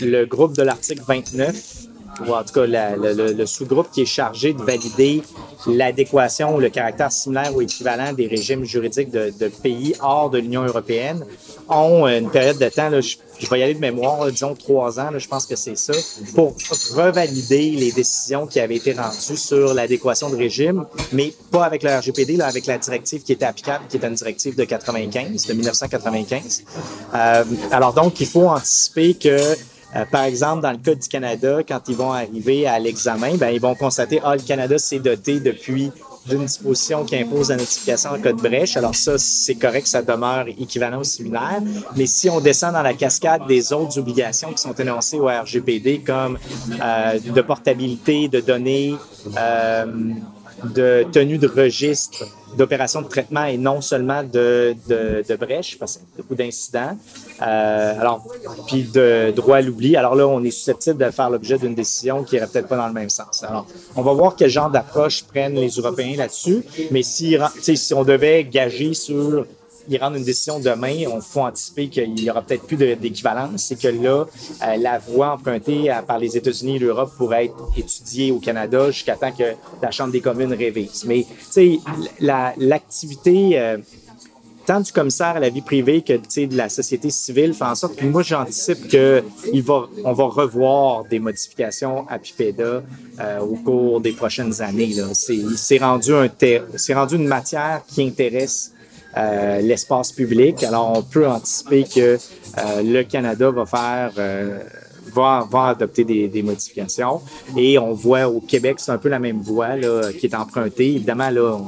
le 0.00 0.24
groupe 0.24 0.56
de 0.56 0.62
l'article 0.62 1.02
29 1.06 1.79
ou 2.26 2.34
en 2.34 2.42
tout 2.44 2.52
cas 2.54 2.66
le, 2.66 3.46
sous-groupe 3.46 3.90
qui 3.90 4.02
est 4.02 4.06
chargé 4.06 4.52
de 4.52 4.62
valider 4.62 5.22
l'adéquation 5.66 6.56
ou 6.56 6.60
le 6.60 6.70
caractère 6.70 7.12
similaire 7.12 7.54
ou 7.54 7.62
équivalent 7.62 8.12
des 8.12 8.26
régimes 8.26 8.64
juridiques 8.64 9.10
de, 9.10 9.48
pays 9.62 9.94
hors 10.00 10.30
de 10.30 10.38
l'Union 10.38 10.64
européenne, 10.64 11.24
ont 11.68 12.06
une 12.06 12.30
période 12.30 12.58
de 12.58 12.68
temps, 12.68 12.90
je, 12.90 13.48
vais 13.48 13.60
y 13.60 13.62
aller 13.62 13.74
de 13.74 13.80
mémoire, 13.80 14.30
disons 14.30 14.54
trois 14.54 14.98
ans, 14.98 15.10
je 15.16 15.28
pense 15.28 15.46
que 15.46 15.56
c'est 15.56 15.76
ça, 15.76 15.92
pour 16.34 16.54
revalider 16.94 17.70
les 17.70 17.92
décisions 17.92 18.46
qui 18.46 18.60
avaient 18.60 18.76
été 18.76 18.92
rendues 18.92 19.36
sur 19.36 19.74
l'adéquation 19.74 20.30
de 20.30 20.36
régime, 20.36 20.86
mais 21.12 21.32
pas 21.50 21.64
avec 21.64 21.82
le 21.82 21.90
RGPD, 21.90 22.36
là, 22.36 22.46
avec 22.46 22.66
la 22.66 22.78
directive 22.78 23.22
qui 23.22 23.32
était 23.32 23.44
applicable, 23.44 23.84
qui 23.88 23.96
est 23.96 24.04
une 24.04 24.14
directive 24.14 24.56
de 24.56 24.64
95, 24.64 25.46
de 25.46 25.52
1995. 25.52 26.64
Euh, 27.14 27.44
alors 27.70 27.92
donc, 27.92 28.20
il 28.20 28.26
faut 28.26 28.48
anticiper 28.48 29.14
que 29.14 29.56
euh, 29.96 30.04
par 30.04 30.24
exemple, 30.24 30.62
dans 30.62 30.72
le 30.72 30.78
cas 30.78 30.94
du 30.94 31.08
Canada, 31.08 31.58
quand 31.66 31.80
ils 31.88 31.96
vont 31.96 32.12
arriver 32.12 32.66
à 32.66 32.78
l'examen, 32.78 33.34
ben, 33.36 33.50
ils 33.50 33.60
vont 33.60 33.74
constater, 33.74 34.20
ah, 34.24 34.36
le 34.36 34.42
Canada 34.42 34.78
s'est 34.78 35.00
doté 35.00 35.40
depuis 35.40 35.90
d'une 36.26 36.44
disposition 36.44 37.04
qui 37.04 37.16
impose 37.16 37.48
la 37.48 37.56
notification 37.56 38.10
en 38.10 38.18
cas 38.18 38.32
de 38.32 38.40
brèche. 38.40 38.76
Alors 38.76 38.94
ça, 38.94 39.18
c'est 39.18 39.54
correct, 39.54 39.86
ça 39.86 40.02
demeure 40.02 40.46
équivalent 40.48 41.00
ou 41.00 41.04
similaire. 41.04 41.60
Mais 41.96 42.06
si 42.06 42.28
on 42.28 42.40
descend 42.40 42.74
dans 42.74 42.82
la 42.82 42.94
cascade 42.94 43.46
des 43.46 43.72
autres 43.72 43.98
obligations 43.98 44.52
qui 44.52 44.60
sont 44.60 44.74
énoncées 44.74 45.18
au 45.18 45.26
RGPD, 45.26 46.00
comme 46.00 46.38
euh, 46.80 47.18
de 47.18 47.40
portabilité 47.40 48.28
de 48.28 48.40
données, 48.40 48.94
euh, 49.36 49.86
de 50.64 51.06
tenue 51.10 51.38
de 51.38 51.48
registre, 51.48 52.24
d'opérations 52.56 53.02
de 53.02 53.08
traitement 53.08 53.44
et 53.44 53.56
non 53.56 53.80
seulement 53.80 54.22
de, 54.22 54.74
de, 54.88 55.24
de 55.26 55.36
brèches 55.36 55.78
ou 56.28 56.34
d'incidents. 56.34 56.98
Euh, 57.42 58.00
alors, 58.00 58.24
puis 58.66 58.84
de 58.84 59.32
droit 59.34 59.56
à 59.56 59.60
l'oubli. 59.60 59.96
Alors 59.96 60.14
là, 60.14 60.26
on 60.26 60.42
est 60.44 60.50
susceptible 60.50 61.04
de 61.04 61.10
faire 61.10 61.30
l'objet 61.30 61.58
d'une 61.58 61.74
décision 61.74 62.22
qui 62.22 62.36
irait 62.36 62.46
peut-être 62.46 62.68
pas 62.68 62.76
dans 62.76 62.86
le 62.86 62.92
même 62.92 63.10
sens. 63.10 63.42
Alors, 63.42 63.66
on 63.96 64.02
va 64.02 64.12
voir 64.12 64.36
quel 64.36 64.50
genre 64.50 64.70
d'approche 64.70 65.24
prennent 65.24 65.54
les 65.54 65.70
Européens 65.70 66.16
là-dessus. 66.16 66.64
Mais 66.90 67.02
si, 67.02 67.36
si 67.60 67.94
on 67.94 68.04
devait 68.04 68.44
gager 68.44 68.94
sur 68.94 69.46
ils 69.88 69.98
rendent 69.98 70.16
une 70.16 70.24
décision 70.24 70.60
demain, 70.60 71.04
on 71.12 71.20
faut 71.20 71.40
anticiper 71.40 71.88
qu'il 71.88 72.20
y 72.20 72.30
aura 72.30 72.42
peut-être 72.42 72.64
plus 72.64 72.76
d'équivalence 72.76 73.72
et 73.72 73.76
que 73.76 73.88
là, 73.88 74.24
euh, 74.62 74.76
la 74.76 74.98
voie 74.98 75.32
empruntée 75.32 75.92
par 76.06 76.18
les 76.18 76.36
États-Unis 76.36 76.76
et 76.76 76.78
l'Europe 76.78 77.12
pourrait 77.16 77.46
être 77.46 77.56
étudiée 77.76 78.30
au 78.30 78.38
Canada 78.38 78.90
jusqu'à 78.90 79.16
temps 79.16 79.32
que 79.32 79.54
la 79.82 79.90
Chambre 79.90 80.12
des 80.12 80.20
communes 80.20 80.52
révise. 80.52 81.04
Mais, 81.06 81.26
tu 81.52 81.80
sais, 81.80 81.80
l'activité... 82.20 83.58
Euh, 83.58 83.78
tant 84.70 84.80
du 84.80 84.92
commissaire 84.92 85.34
à 85.34 85.40
la 85.40 85.48
vie 85.48 85.62
privée 85.62 86.00
que 86.00 86.12
de 86.12 86.56
la 86.56 86.68
société 86.68 87.10
civile 87.10 87.54
fait 87.54 87.64
en 87.64 87.74
sorte 87.74 87.96
que 87.96 88.04
moi 88.04 88.22
j'anticipe 88.22 88.86
il 89.52 89.62
va 89.64 89.88
on 90.04 90.12
va 90.12 90.24
revoir 90.26 91.02
des 91.06 91.18
modifications 91.18 92.06
à 92.08 92.20
Pipeda 92.20 92.80
euh, 93.18 93.40
au 93.40 93.56
cours 93.56 94.00
des 94.00 94.12
prochaines 94.12 94.62
années. 94.62 94.94
C'est 95.56 95.78
rendu 95.78 97.16
une 97.16 97.26
matière 97.26 97.82
qui 97.88 98.06
intéresse 98.06 98.70
euh, 99.16 99.60
l'espace 99.60 100.12
public. 100.12 100.62
Alors, 100.62 100.96
on 100.96 101.02
peut 101.02 101.26
anticiper 101.26 101.82
que 101.82 102.16
le 102.56 103.02
Canada 103.02 103.50
va 103.50 103.66
faire 103.66 104.12
va, 105.12 105.48
va 105.50 105.68
adopter 105.70 106.04
des, 106.04 106.42
modifications. 106.42 107.20
Et 107.56 107.76
on 107.76 107.92
voit 107.92 108.28
au 108.28 108.40
Québec, 108.40 108.76
c'est 108.78 108.92
un 108.92 108.98
peu 108.98 109.08
la 109.08 109.18
même 109.18 109.40
voie 109.40 109.74
là, 109.74 110.12
qui 110.12 110.26
est 110.26 110.34
empruntée. 110.36 110.94
Évidemment, 110.94 111.30
là, 111.30 111.58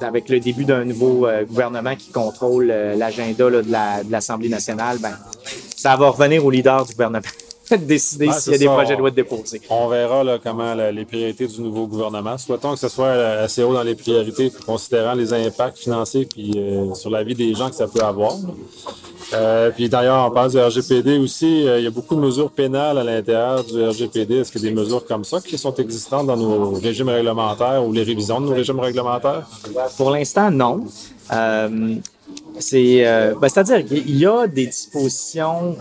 avec 0.00 0.28
le 0.28 0.40
début 0.40 0.64
d'un 0.64 0.84
nouveau 0.84 1.26
gouvernement 1.48 1.96
qui 1.96 2.10
contrôle 2.10 2.66
l'agenda 2.66 3.50
de 3.50 4.10
l'Assemblée 4.10 4.48
nationale, 4.48 4.98
ben, 4.98 5.12
ça 5.76 5.96
va 5.96 6.10
revenir 6.10 6.44
aux 6.44 6.50
leaders 6.50 6.86
du 6.86 6.92
gouvernement 6.92 7.20
de 7.70 7.76
décider 7.76 8.30
s'il 8.32 8.52
y 8.52 8.54
a 8.56 8.58
des 8.58 8.66
projets 8.66 8.94
de 8.94 8.98
loi 8.98 9.10
de 9.10 9.16
déposer. 9.16 9.60
On 9.70 9.88
verra 9.88 10.24
là, 10.24 10.38
comment 10.42 10.74
les 10.74 11.04
priorités 11.04 11.46
du 11.46 11.60
nouveau 11.60 11.86
gouvernement. 11.86 12.38
Souhaitons 12.38 12.72
que 12.74 12.78
ce 12.78 12.88
soit 12.88 13.06
euh, 13.06 13.44
assez 13.44 13.62
haut 13.62 13.74
dans 13.74 13.82
les 13.82 13.94
priorités, 13.94 14.52
considérant 14.64 15.14
les 15.14 15.32
impacts 15.32 15.78
financiers 15.78 16.26
puis 16.26 16.52
euh, 16.56 16.94
sur 16.94 17.10
la 17.10 17.22
vie 17.22 17.34
des 17.34 17.54
gens 17.54 17.68
que 17.68 17.76
ça 17.76 17.86
peut 17.86 18.02
avoir. 18.02 18.34
Euh, 19.34 19.70
puis 19.70 19.88
d'ailleurs, 19.88 20.26
on 20.26 20.30
parle 20.30 20.50
du 20.50 20.58
RGPD 20.58 21.18
aussi. 21.18 21.62
il 21.62 21.82
y 21.82 21.86
a 21.86 21.90
beaucoup 21.90 22.14
de 22.14 22.20
mesures 22.20 22.50
pénales 22.50 22.98
à 22.98 23.04
l'intérieur 23.04 23.64
du 23.64 23.82
RGPD. 23.82 24.38
Est-ce 24.38 24.52
qu'il 24.52 24.62
y 24.62 24.66
a 24.66 24.70
des 24.70 24.74
mesures 24.74 25.04
comme 25.06 25.24
ça 25.24 25.40
qui 25.40 25.56
sont 25.56 25.74
existantes 25.74 26.26
dans 26.26 26.36
nos 26.36 26.72
régimes 26.72 27.08
réglementaires 27.08 27.84
ou 27.86 27.92
les 27.92 28.02
révisions 28.02 28.40
de 28.40 28.46
nos 28.46 28.54
régimes 28.54 28.80
réglementaires? 28.80 29.46
Pour 29.96 30.10
l'instant, 30.10 30.50
non. 30.50 30.84
C'est, 32.58 33.06
euh, 33.06 33.34
ben, 33.40 33.48
c'est-à-dire 33.48 33.84
qu'il 33.84 34.16
y 34.16 34.26
a 34.26 34.46
des 34.46 34.66
dispositions 34.66 35.76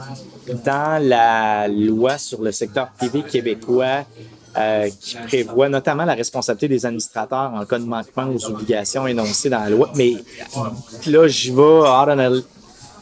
dans 0.66 1.04
la 1.04 1.68
loi 1.68 2.18
sur 2.18 2.42
le 2.42 2.52
secteur 2.52 2.90
privé 2.98 3.24
québécois 3.24 4.06
euh, 4.58 4.90
qui 5.00 5.16
prévoient 5.16 5.70
notamment 5.70 6.06
la 6.06 6.14
responsabilité 6.14 6.68
des 6.68 6.86
administrateurs 6.86 7.54
en 7.54 7.66
cas 7.66 7.80
de 7.80 7.86
manquement 7.86 8.28
aux 8.34 8.46
obligations 8.46 9.08
énoncées 9.08 9.50
dans 9.50 9.60
la 9.60 9.70
loi. 9.70 9.92
Mais 9.96 10.16
là, 11.08 11.28
j'y 11.28 11.52
vais, 11.52 11.80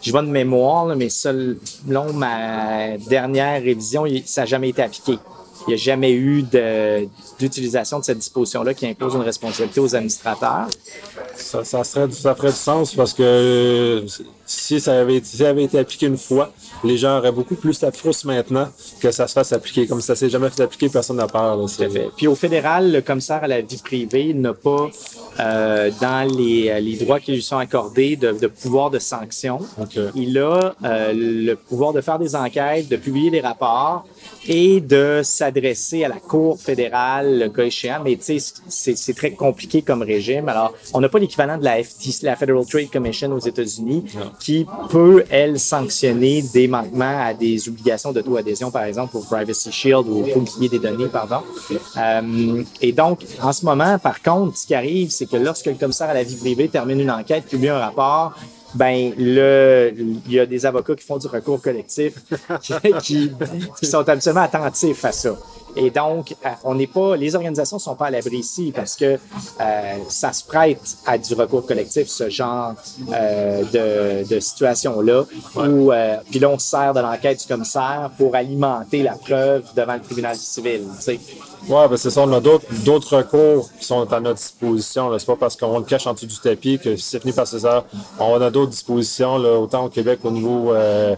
je 0.01 0.13
vais 0.13 0.21
de 0.21 0.27
mémoire, 0.27 0.85
mais 0.95 1.09
selon 1.09 2.13
ma 2.13 2.97
dernière 2.97 3.61
révision, 3.61 4.05
ça 4.25 4.41
n'a 4.41 4.45
jamais 4.45 4.69
été 4.69 4.81
appliqué. 4.81 5.17
Il 5.67 5.71
n'y 5.71 5.73
a 5.73 5.77
jamais 5.77 6.13
eu 6.13 6.43
d'utilisation 7.37 7.99
de, 7.99 8.05
cette 8.05 8.17
disposition-là 8.17 8.73
qui 8.73 8.87
impose 8.87 9.15
une 9.15 9.21
responsabilité 9.21 9.79
aux 9.79 9.93
administrateurs. 9.93 10.67
Ça, 11.35 11.63
ça, 11.63 11.83
serait, 11.83 12.09
ça 12.11 12.33
ferait 12.33 12.51
du 12.51 12.57
sens 12.57 12.95
parce 12.95 13.13
que 13.13 14.05
si 14.49 14.79
ça 14.79 14.99
avait, 14.99 15.21
si 15.23 15.37
ça 15.37 15.49
avait 15.49 15.65
été 15.65 15.77
appliqué 15.77 16.07
une 16.07 16.17
fois, 16.17 16.51
les 16.83 16.97
gens 16.97 17.19
auraient 17.19 17.31
beaucoup 17.31 17.53
plus 17.53 17.81
la 17.81 17.91
frousse 17.91 18.25
maintenant 18.25 18.67
que 18.99 19.11
ça 19.11 19.27
se 19.27 19.33
fasse 19.33 19.53
appliquer. 19.53 19.85
Comme 19.85 20.01
ça 20.01 20.15
s'est 20.15 20.29
jamais 20.29 20.49
fait 20.49 20.63
appliquer, 20.63 20.89
personne 20.89 21.17
n'a 21.17 21.27
peur. 21.27 21.59
Puis 22.17 22.27
au 22.27 22.33
fédéral, 22.33 22.91
le 22.91 23.01
commissaire 23.01 23.43
à 23.43 23.47
la 23.47 23.61
vie 23.61 23.77
privée 23.77 24.33
n'a 24.33 24.55
pas, 24.55 24.89
euh, 25.39 25.91
dans 26.01 26.27
les, 26.35 26.81
les, 26.81 26.95
droits 26.97 27.19
qui 27.19 27.33
lui 27.33 27.43
sont 27.43 27.59
accordés, 27.59 28.15
de, 28.15 28.31
de 28.31 28.47
pouvoir 28.47 28.89
de 28.89 28.97
sanction. 28.97 29.59
Il 30.15 30.39
a 30.39 30.73
euh, 30.83 31.13
le 31.13 31.53
pouvoir 31.53 31.93
de 31.93 32.01
faire 32.01 32.17
des 32.17 32.35
enquêtes, 32.35 32.89
de 32.89 32.97
publier 32.97 33.29
des 33.29 33.41
rapports 33.41 34.05
et 34.47 34.81
de 34.81 35.21
s'adresser 35.23 36.05
à 36.05 36.07
la 36.07 36.19
Cour 36.19 36.59
fédérale, 36.59 37.37
le 37.37 37.49
cas 37.49 37.63
échéant. 37.65 38.01
Mais 38.03 38.15
tu 38.15 38.39
sais, 38.39 38.95
c'est 38.95 39.13
très 39.13 39.31
compliqué 39.31 39.83
comme 39.83 40.01
régime. 40.01 40.49
Alors, 40.49 40.73
on 40.95 41.01
n'a 41.01 41.09
pas 41.09 41.19
l'équivalent 41.19 41.57
de 41.57 41.63
la 41.63 41.83
FTC, 41.83 42.25
la 42.25 42.35
Federal 42.35 42.65
Trade 42.65 42.89
Commission 42.89 43.31
aux 43.31 43.39
États-Unis, 43.39 44.05
qui 44.39 44.65
peut, 44.89 45.24
elle, 45.29 45.60
sanctionner 45.60 46.41
des 46.41 46.67
manquements 46.67 47.25
à 47.25 47.34
des 47.34 47.67
obligations 47.67 48.12
d'auto-adhésion, 48.12 48.72
par 48.72 48.84
exemple, 48.84 49.12
pour 49.12 49.25
Privacy 49.25 49.72
Shield 49.72 50.08
ou 50.08 50.24
pour 50.34 50.41
bouclier 50.43 50.69
des 50.69 50.79
données, 50.79 51.08
pardon. 51.08 51.41
Euh, 51.98 52.63
et 52.81 52.91
donc, 52.91 53.25
en 53.41 53.51
ce 53.51 53.65
moment, 53.65 54.00
par 54.00 54.22
contre, 54.22 54.58
ce 54.58 54.65
qui 54.65 54.74
arrive, 54.74 55.12
c'est 55.12 55.25
que 55.25 55.38
lorsque 55.38 55.65
le 55.65 55.74
commissaire 55.74 56.10
à 56.10 56.13
la 56.13 56.24
vie 56.24 56.36
privée 56.36 56.69
termine 56.69 57.00
une 57.01 57.12
enquête, 57.12 57.46
publie 57.46 57.69
un 57.69 57.79
rapport, 57.79 58.34
ben 58.73 59.13
le 59.17 59.93
il 59.97 60.31
y 60.31 60.39
a 60.39 60.45
des 60.45 60.65
avocats 60.65 60.95
qui 60.95 61.05
font 61.05 61.17
du 61.17 61.27
recours 61.27 61.61
collectif 61.61 62.15
qui, 63.01 63.31
qui, 63.79 63.85
sont 63.85 64.07
absolument 64.07 64.43
attentifs 64.43 65.03
à 65.05 65.11
ça. 65.11 65.35
Et 65.75 65.91
donc, 65.91 66.35
euh, 66.45 66.49
on 66.63 66.75
n'est 66.75 66.88
pas, 66.88 67.15
les 67.15 67.35
organisations 67.35 67.77
ne 67.77 67.81
sont 67.81 67.95
pas 67.95 68.07
à 68.07 68.09
l'abri 68.09 68.38
ici 68.38 68.71
parce 68.75 68.95
que 68.95 69.05
euh, 69.61 69.97
ça 70.09 70.33
se 70.33 70.43
prête 70.43 70.97
à 71.05 71.17
du 71.17 71.33
recours 71.35 71.65
collectif, 71.65 72.07
ce 72.07 72.29
genre 72.29 72.73
euh, 73.13 73.63
de, 73.63 74.27
de 74.27 74.39
situation-là. 74.39 75.25
Où, 75.55 75.91
euh, 75.91 76.17
puis 76.29 76.39
là, 76.39 76.49
on 76.49 76.57
se 76.57 76.69
sert 76.69 76.93
de 76.93 76.99
l'enquête 76.99 77.39
du 77.39 77.47
commissaire 77.47 78.09
pour 78.17 78.35
alimenter 78.35 79.03
la 79.03 79.13
preuve 79.13 79.63
devant 79.75 79.93
le 79.93 80.01
tribunal 80.01 80.35
civil. 80.35 80.81
Oui, 81.67 81.81
ben 81.89 81.97
c'est 81.97 82.09
ça. 82.09 82.21
On 82.21 82.33
a 82.33 82.39
d'autres 82.39 83.17
recours 83.17 83.69
qui 83.79 83.85
sont 83.85 84.11
à 84.11 84.19
notre 84.19 84.39
disposition. 84.39 85.17
C'est 85.17 85.25
pas 85.25 85.35
parce 85.35 85.55
qu'on 85.55 85.79
le 85.79 85.85
cache 85.85 86.07
en 86.07 86.13
dessous 86.13 86.25
du 86.25 86.37
tapis 86.39 86.79
que 86.79 86.95
c'est 86.95 87.19
fini 87.19 87.33
par 87.33 87.47
ça. 87.47 87.85
On 88.19 88.41
a 88.41 88.49
d'autres 88.49 88.71
dispositions, 88.71 89.37
là, 89.37 89.59
autant 89.59 89.85
au 89.85 89.89
Québec 89.89 90.19
au 90.23 90.31
niveau 90.31 90.73
euh, 90.73 91.15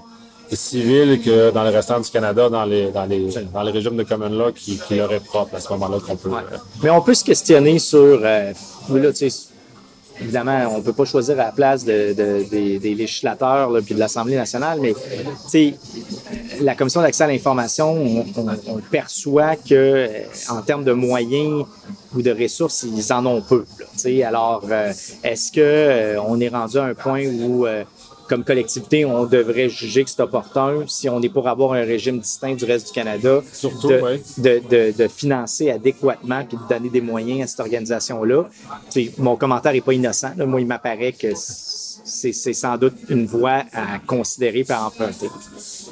civil 0.52 1.22
que 1.22 1.52
dans 1.52 1.64
le 1.64 1.70
restant 1.70 2.00
du 2.00 2.10
Canada, 2.10 2.50
dans 2.50 2.66
les, 2.66 2.92
dans 2.92 3.06
les, 3.06 3.30
dans 3.54 3.64
les 3.64 3.72
régimes 3.72 3.96
de 3.96 4.04
common 4.04 4.30
law 4.30 4.52
qui, 4.52 4.78
qui 4.88 4.96
leur 4.96 5.12
est 5.14 5.24
propre 5.24 5.56
à 5.56 5.60
ce 5.60 5.70
moment-là 5.74 5.98
qu'on 6.06 6.16
peut. 6.16 6.30
Euh, 6.30 6.58
Mais 6.84 6.90
on 6.90 7.02
peut 7.02 7.14
se 7.14 7.24
questionner 7.24 7.80
sur. 7.80 8.00
Euh, 8.24 8.52
là, 8.90 9.12
évidemment, 10.22 10.68
on 10.72 10.78
ne 10.78 10.84
peut 10.84 10.94
pas 10.94 11.06
choisir 11.06 11.40
à 11.40 11.46
la 11.46 11.52
place 11.52 11.84
de, 11.84 12.14
de, 12.14 12.78
des, 12.80 12.96
législateurs 12.96 13.72
puis 13.84 13.96
de 13.96 14.00
l'Assemblée 14.00 14.36
nationale, 14.36 14.80
mais 14.82 14.94
la 16.62 16.76
Commission 16.76 17.02
d'accès 17.02 17.24
à 17.24 17.28
l'information, 17.28 18.24
on, 18.68 18.80
perçoit 18.92 19.56
que 19.56 19.74
euh, 19.74 20.08
en 20.50 20.62
termes 20.62 20.84
de 20.84 20.92
moyens 20.92 21.66
ou 22.16 22.22
de 22.22 22.32
ressources, 22.32 22.84
ils 22.84 23.14
en 23.14 23.26
ont 23.26 23.42
peu. 23.42 23.66
Alors, 24.26 24.64
euh, 24.70 24.92
est-ce 25.24 25.52
que 25.52 25.62
euh, 25.62 26.20
est 26.40 26.50
rendu 26.50 26.78
à 26.78 26.86
un 26.86 26.94
point 26.94 27.26
où 27.26 27.66
comme 28.32 28.46
collectivité, 28.46 29.04
on 29.04 29.26
devrait 29.26 29.68
juger 29.68 30.06
que 30.06 30.10
c'est 30.10 30.22
opportun, 30.22 30.86
si 30.88 31.10
on 31.10 31.22
est 31.22 31.28
pour 31.28 31.50
avoir 31.50 31.74
un 31.74 31.84
régime 31.84 32.18
distinct 32.18 32.56
du 32.56 32.64
reste 32.64 32.88
du 32.88 32.94
Canada, 32.94 33.44
Surtout, 33.52 33.90
de, 33.90 34.62
de, 34.70 34.94
de, 34.98 35.08
financer 35.10 35.70
adéquatement 35.70 36.40
et 36.40 36.56
de 36.56 36.62
donner 36.70 36.90
des 36.90 37.02
moyens 37.02 37.42
à 37.44 37.48
cette 37.48 37.60
organisation-là. 37.60 38.46
Mon 39.18 39.36
commentaire 39.36 39.74
n'est 39.74 39.82
pas 39.82 39.94
innocent. 39.94 40.32
Moi, 40.38 40.62
il 40.62 40.68
m'apparaît 40.68 41.12
que 41.12 41.34
c'est 41.36 42.54
sans 42.54 42.78
doute 42.78 42.96
une 43.10 43.26
voie 43.26 43.64
à 43.74 44.00
considérer 44.08 44.64
par 44.64 44.86
emprunter. 44.88 45.28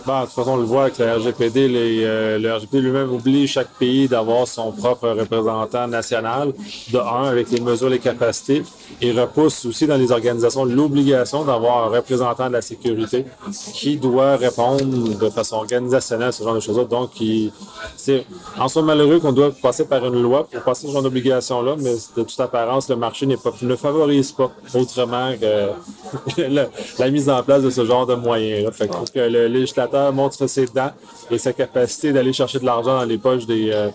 Bon, 0.06 0.22
de 0.22 0.26
toute 0.26 0.34
façon, 0.34 0.52
on 0.52 0.58
le 0.58 0.64
voit 0.64 0.84
avec 0.84 0.98
le 0.98 1.14
RGPD. 1.14 1.68
Euh, 1.74 2.40
le 2.40 2.54
RGPD 2.54 2.82
lui-même 2.82 3.14
oblige 3.14 3.52
chaque 3.52 3.72
pays 3.78 4.08
d'avoir 4.08 4.48
son 4.48 4.72
propre 4.72 5.10
représentant 5.10 5.88
national, 5.88 6.54
de 6.92 6.98
un, 6.98 7.26
avec 7.26 7.52
les 7.52 7.60
mesures, 7.60 7.90
les 7.90 8.00
capacités, 8.00 8.64
et 9.02 9.12
repousse 9.12 9.66
aussi 9.66 9.88
dans 9.88 9.98
les 9.98 10.12
organisations 10.12 10.64
l'obligation 10.64 11.44
d'avoir 11.44 11.88
un 11.88 11.98
représentant 11.98 12.48
de 12.48 12.54
la 12.54 12.62
sécurité 12.62 13.26
qui 13.74 13.98
doit 13.98 14.38
répondre 14.38 15.18
de 15.18 15.30
façon 15.30 15.58
organisationnelle 15.58 16.30
à 16.30 16.32
ce 16.32 16.44
genre 16.44 16.56
de 16.56 16.62
choses-là. 16.62 16.86
Donc, 16.86 17.12
c'est 17.98 18.26
en 18.58 18.68
soi 18.70 18.82
malheureux 18.82 19.20
qu'on 19.20 19.34
doit 19.34 19.52
passer 19.52 19.86
par 19.86 20.06
une 20.06 20.22
loi 20.22 20.48
pour 20.48 20.62
passer 20.62 20.88
ce 20.88 20.94
genre 20.94 21.04
d'obligation-là, 21.04 21.76
mais 21.78 21.96
de 22.16 22.24
toute 22.24 22.40
apparence, 22.40 22.90
le 22.90 22.96
marché 22.96 23.28
pas, 23.36 23.52
ne 23.62 23.76
favorise 23.76 24.32
pas 24.32 24.50
autrement 24.74 25.34
que 25.40 26.42
la, 27.00 27.12
mise 27.12 27.30
en 27.30 27.44
place 27.44 27.64
de 27.64 27.70
ce 27.70 27.86
genre 27.86 28.06
de 28.06 28.16
moyens. 28.16 28.74
Fait 28.74 28.88
que 28.88 29.20
le 29.20 29.48
législateur 29.48 29.89
montre 30.14 30.48
ses 30.48 30.66
dents 30.68 30.92
et 31.32 31.38
sa 31.38 31.54
capacité 31.54 32.12
d'aller 32.12 32.34
chercher 32.34 32.60
de 32.60 32.66
l'argent 32.66 33.00
dans 33.00 33.06
les 33.06 33.18
poches 33.18 33.46
des, 33.46 33.70
euh, 33.72 33.90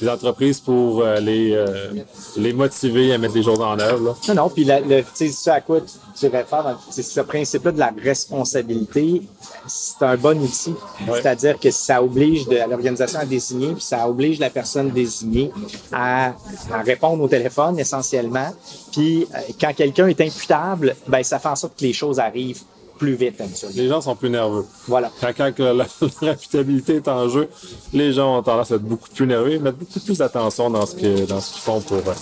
des 0.00 0.08
entreprises 0.08 0.60
pour 0.60 1.02
euh, 1.02 1.20
les, 1.20 1.52
euh, 1.52 1.92
les 2.36 2.52
motiver 2.52 3.12
à 3.12 3.18
mettre 3.18 3.34
les 3.34 3.42
choses 3.42 3.60
en 3.60 3.78
œuvre. 3.78 4.04
Là. 4.04 4.14
Non, 4.28 4.42
non, 4.42 4.48
puis 4.48 4.64
ce 4.66 5.50
à 5.50 5.60
quoi 5.60 5.80
tu, 5.80 5.92
tu 6.18 6.26
réfères, 6.26 6.78
c'est 6.90 7.02
ce 7.02 7.20
principe-là 7.20 7.72
de 7.72 7.78
la 7.78 7.92
responsabilité, 8.02 9.22
c'est 9.66 10.02
un 10.04 10.16
bon 10.16 10.40
outil. 10.42 10.74
C'est-à-dire 11.06 11.58
que 11.58 11.70
ça 11.70 12.02
oblige 12.02 12.46
l'organisation 12.48 13.20
à 13.20 13.24
désigner, 13.24 13.72
puis 13.72 13.82
ça 13.82 14.08
oblige 14.08 14.38
la 14.38 14.50
personne 14.50 14.90
désignée 14.90 15.52
à, 15.92 16.32
à 16.72 16.82
répondre 16.84 17.22
au 17.22 17.28
téléphone 17.28 17.78
essentiellement. 17.78 18.52
Puis 18.92 19.26
quand 19.60 19.74
quelqu'un 19.74 20.08
est 20.08 20.20
imputable, 20.20 20.96
ben 21.06 21.22
ça 21.22 21.38
fait 21.38 21.48
en 21.48 21.56
sorte 21.56 21.78
que 21.78 21.84
les 21.84 21.92
choses 21.92 22.18
arrivent 22.18 22.62
plus 23.00 23.14
vite 23.14 23.42
Les 23.74 23.88
gens 23.88 24.02
sont 24.02 24.14
plus 24.14 24.28
nerveux. 24.28 24.66
Voilà. 24.86 25.10
Quand, 25.20 25.58
la, 25.58 25.86
réputabilité 26.20 26.96
est 26.96 27.08
en 27.08 27.28
jeu, 27.30 27.48
les 27.94 28.12
gens 28.12 28.38
ont 28.38 28.42
tendance 28.42 28.70
à 28.72 28.74
être 28.74 28.82
beaucoup 28.82 29.08
plus 29.08 29.26
nerveux 29.26 29.52
et 29.52 29.58
mettre 29.58 29.78
beaucoup 29.78 30.00
plus 30.00 30.18
d'attention 30.18 30.68
dans 30.68 30.84
ce 30.84 30.94
qu'ils 30.94 31.26
font 31.62 31.80
pour 31.80 31.96
euh, 31.96 32.12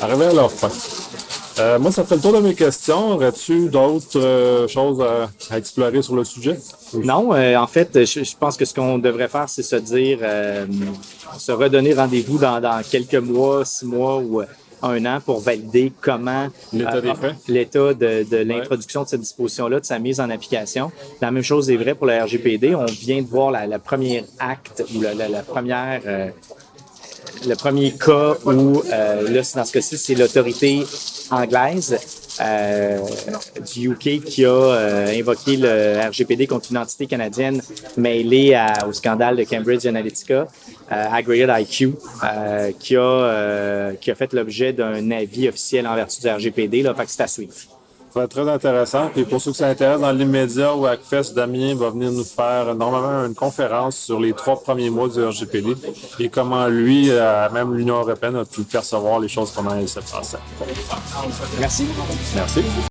arriver 0.00 0.26
à 0.26 0.34
leur 0.34 0.52
fin. 0.52 0.68
Euh, 1.58 1.78
moi, 1.78 1.90
ça 1.90 2.04
fait 2.04 2.16
le 2.16 2.20
tour 2.20 2.34
de 2.34 2.40
mes 2.40 2.54
questions. 2.54 3.12
Aurais-tu 3.12 3.70
d'autres 3.70 4.20
euh, 4.20 4.68
choses 4.68 5.02
à, 5.02 5.56
explorer 5.56 6.02
sur 6.02 6.14
le 6.14 6.24
sujet? 6.24 6.58
Non, 6.92 7.30
en 7.32 7.66
fait, 7.66 8.04
je, 8.04 8.36
pense 8.38 8.58
que 8.58 8.66
ce 8.66 8.74
qu'on 8.74 8.98
devrait 8.98 9.28
faire, 9.28 9.48
c'est 9.48 9.62
se 9.62 9.76
dire, 9.76 10.18
se 11.38 11.52
redonner 11.52 11.94
rendez-vous 11.94 12.36
dans, 12.36 12.60
dans, 12.60 12.82
quelques 12.82 13.14
mois, 13.14 13.64
six 13.64 13.86
mois 13.86 14.18
ou 14.18 14.42
un 14.90 15.04
an 15.06 15.20
pour 15.20 15.40
valider 15.40 15.92
comment 16.00 16.48
l'état 16.72 17.78
euh, 17.78 17.94
de, 17.94 18.28
de 18.28 18.36
l'introduction 18.38 19.02
de 19.02 19.08
cette 19.08 19.20
disposition-là, 19.20 19.80
de 19.80 19.84
sa 19.84 19.98
mise 19.98 20.20
en 20.20 20.30
application. 20.30 20.90
La 21.20 21.30
même 21.30 21.42
chose 21.42 21.70
est 21.70 21.76
vraie 21.76 21.94
pour 21.94 22.06
la 22.06 22.24
RGPD. 22.24 22.74
On 22.74 22.84
vient 22.84 23.22
de 23.22 23.26
voir 23.26 23.50
la, 23.50 23.78
première 23.78 24.24
acte 24.38 24.84
ou 24.94 25.00
la, 25.00 25.42
première 25.42 26.00
euh, 26.06 26.28
le 27.46 27.54
premier 27.54 27.92
cas 27.92 28.34
où, 28.44 28.82
euh, 28.92 29.28
là, 29.28 29.42
dans 29.54 29.64
ce 29.64 29.72
cas-ci, 29.72 29.98
c'est 29.98 30.14
l'autorité 30.14 30.82
anglaise 31.30 31.98
du 33.74 33.90
UK 33.90 34.22
qui 34.24 34.44
a 34.44 35.08
invoqué 35.18 35.56
le 35.56 36.00
RGPD 36.08 36.46
contre 36.46 36.70
une 36.70 36.78
entité 36.78 37.06
canadienne 37.06 37.62
mêlée 37.96 38.58
au 38.86 38.92
scandale 38.92 39.36
de 39.36 39.44
Cambridge 39.44 39.86
Analytica, 39.86 40.46
Aggregate 40.90 41.62
IQ, 41.62 41.94
qui, 42.78 42.96
a, 42.96 43.92
qui 44.00 44.10
a 44.10 44.14
fait 44.14 44.32
l'objet 44.32 44.72
d'un 44.72 45.10
avis 45.10 45.48
officiel 45.48 45.86
en 45.86 45.94
vertu 45.94 46.20
du 46.20 46.28
RGPD. 46.28 46.82
Là, 46.82 46.94
fait 46.94 47.04
que 47.04 47.10
c'est 47.10 47.22
à 47.22 47.26
suivre. 47.26 47.54
Ça 48.16 48.20
va 48.20 48.24
être 48.24 48.30
très 48.30 48.48
intéressant. 48.48 49.10
Puis 49.12 49.24
pour 49.26 49.42
ceux 49.42 49.50
qui 49.50 49.58
s'intéressent 49.58 50.00
dans 50.00 50.10
l'immédiat 50.10 50.74
ou 50.74 50.86
ACFES, 50.86 51.34
Damien 51.34 51.74
va 51.74 51.90
venir 51.90 52.10
nous 52.10 52.24
faire 52.24 52.74
normalement 52.74 53.26
une 53.26 53.34
conférence 53.34 53.94
sur 53.94 54.18
les 54.18 54.32
trois 54.32 54.58
premiers 54.58 54.88
mois 54.88 55.06
du 55.06 55.22
RGPD 55.22 55.76
et 56.18 56.30
comment 56.30 56.66
lui, 56.66 57.10
euh, 57.10 57.50
même 57.50 57.74
l'Union 57.74 57.96
européenne, 57.96 58.36
a 58.36 58.46
pu 58.46 58.62
percevoir 58.62 59.20
les 59.20 59.28
choses 59.28 59.50
pendant 59.50 59.78
il 59.78 59.86
s'est 59.86 60.00
passé. 60.00 60.38
Merci. 61.60 61.88
Merci. 62.34 62.62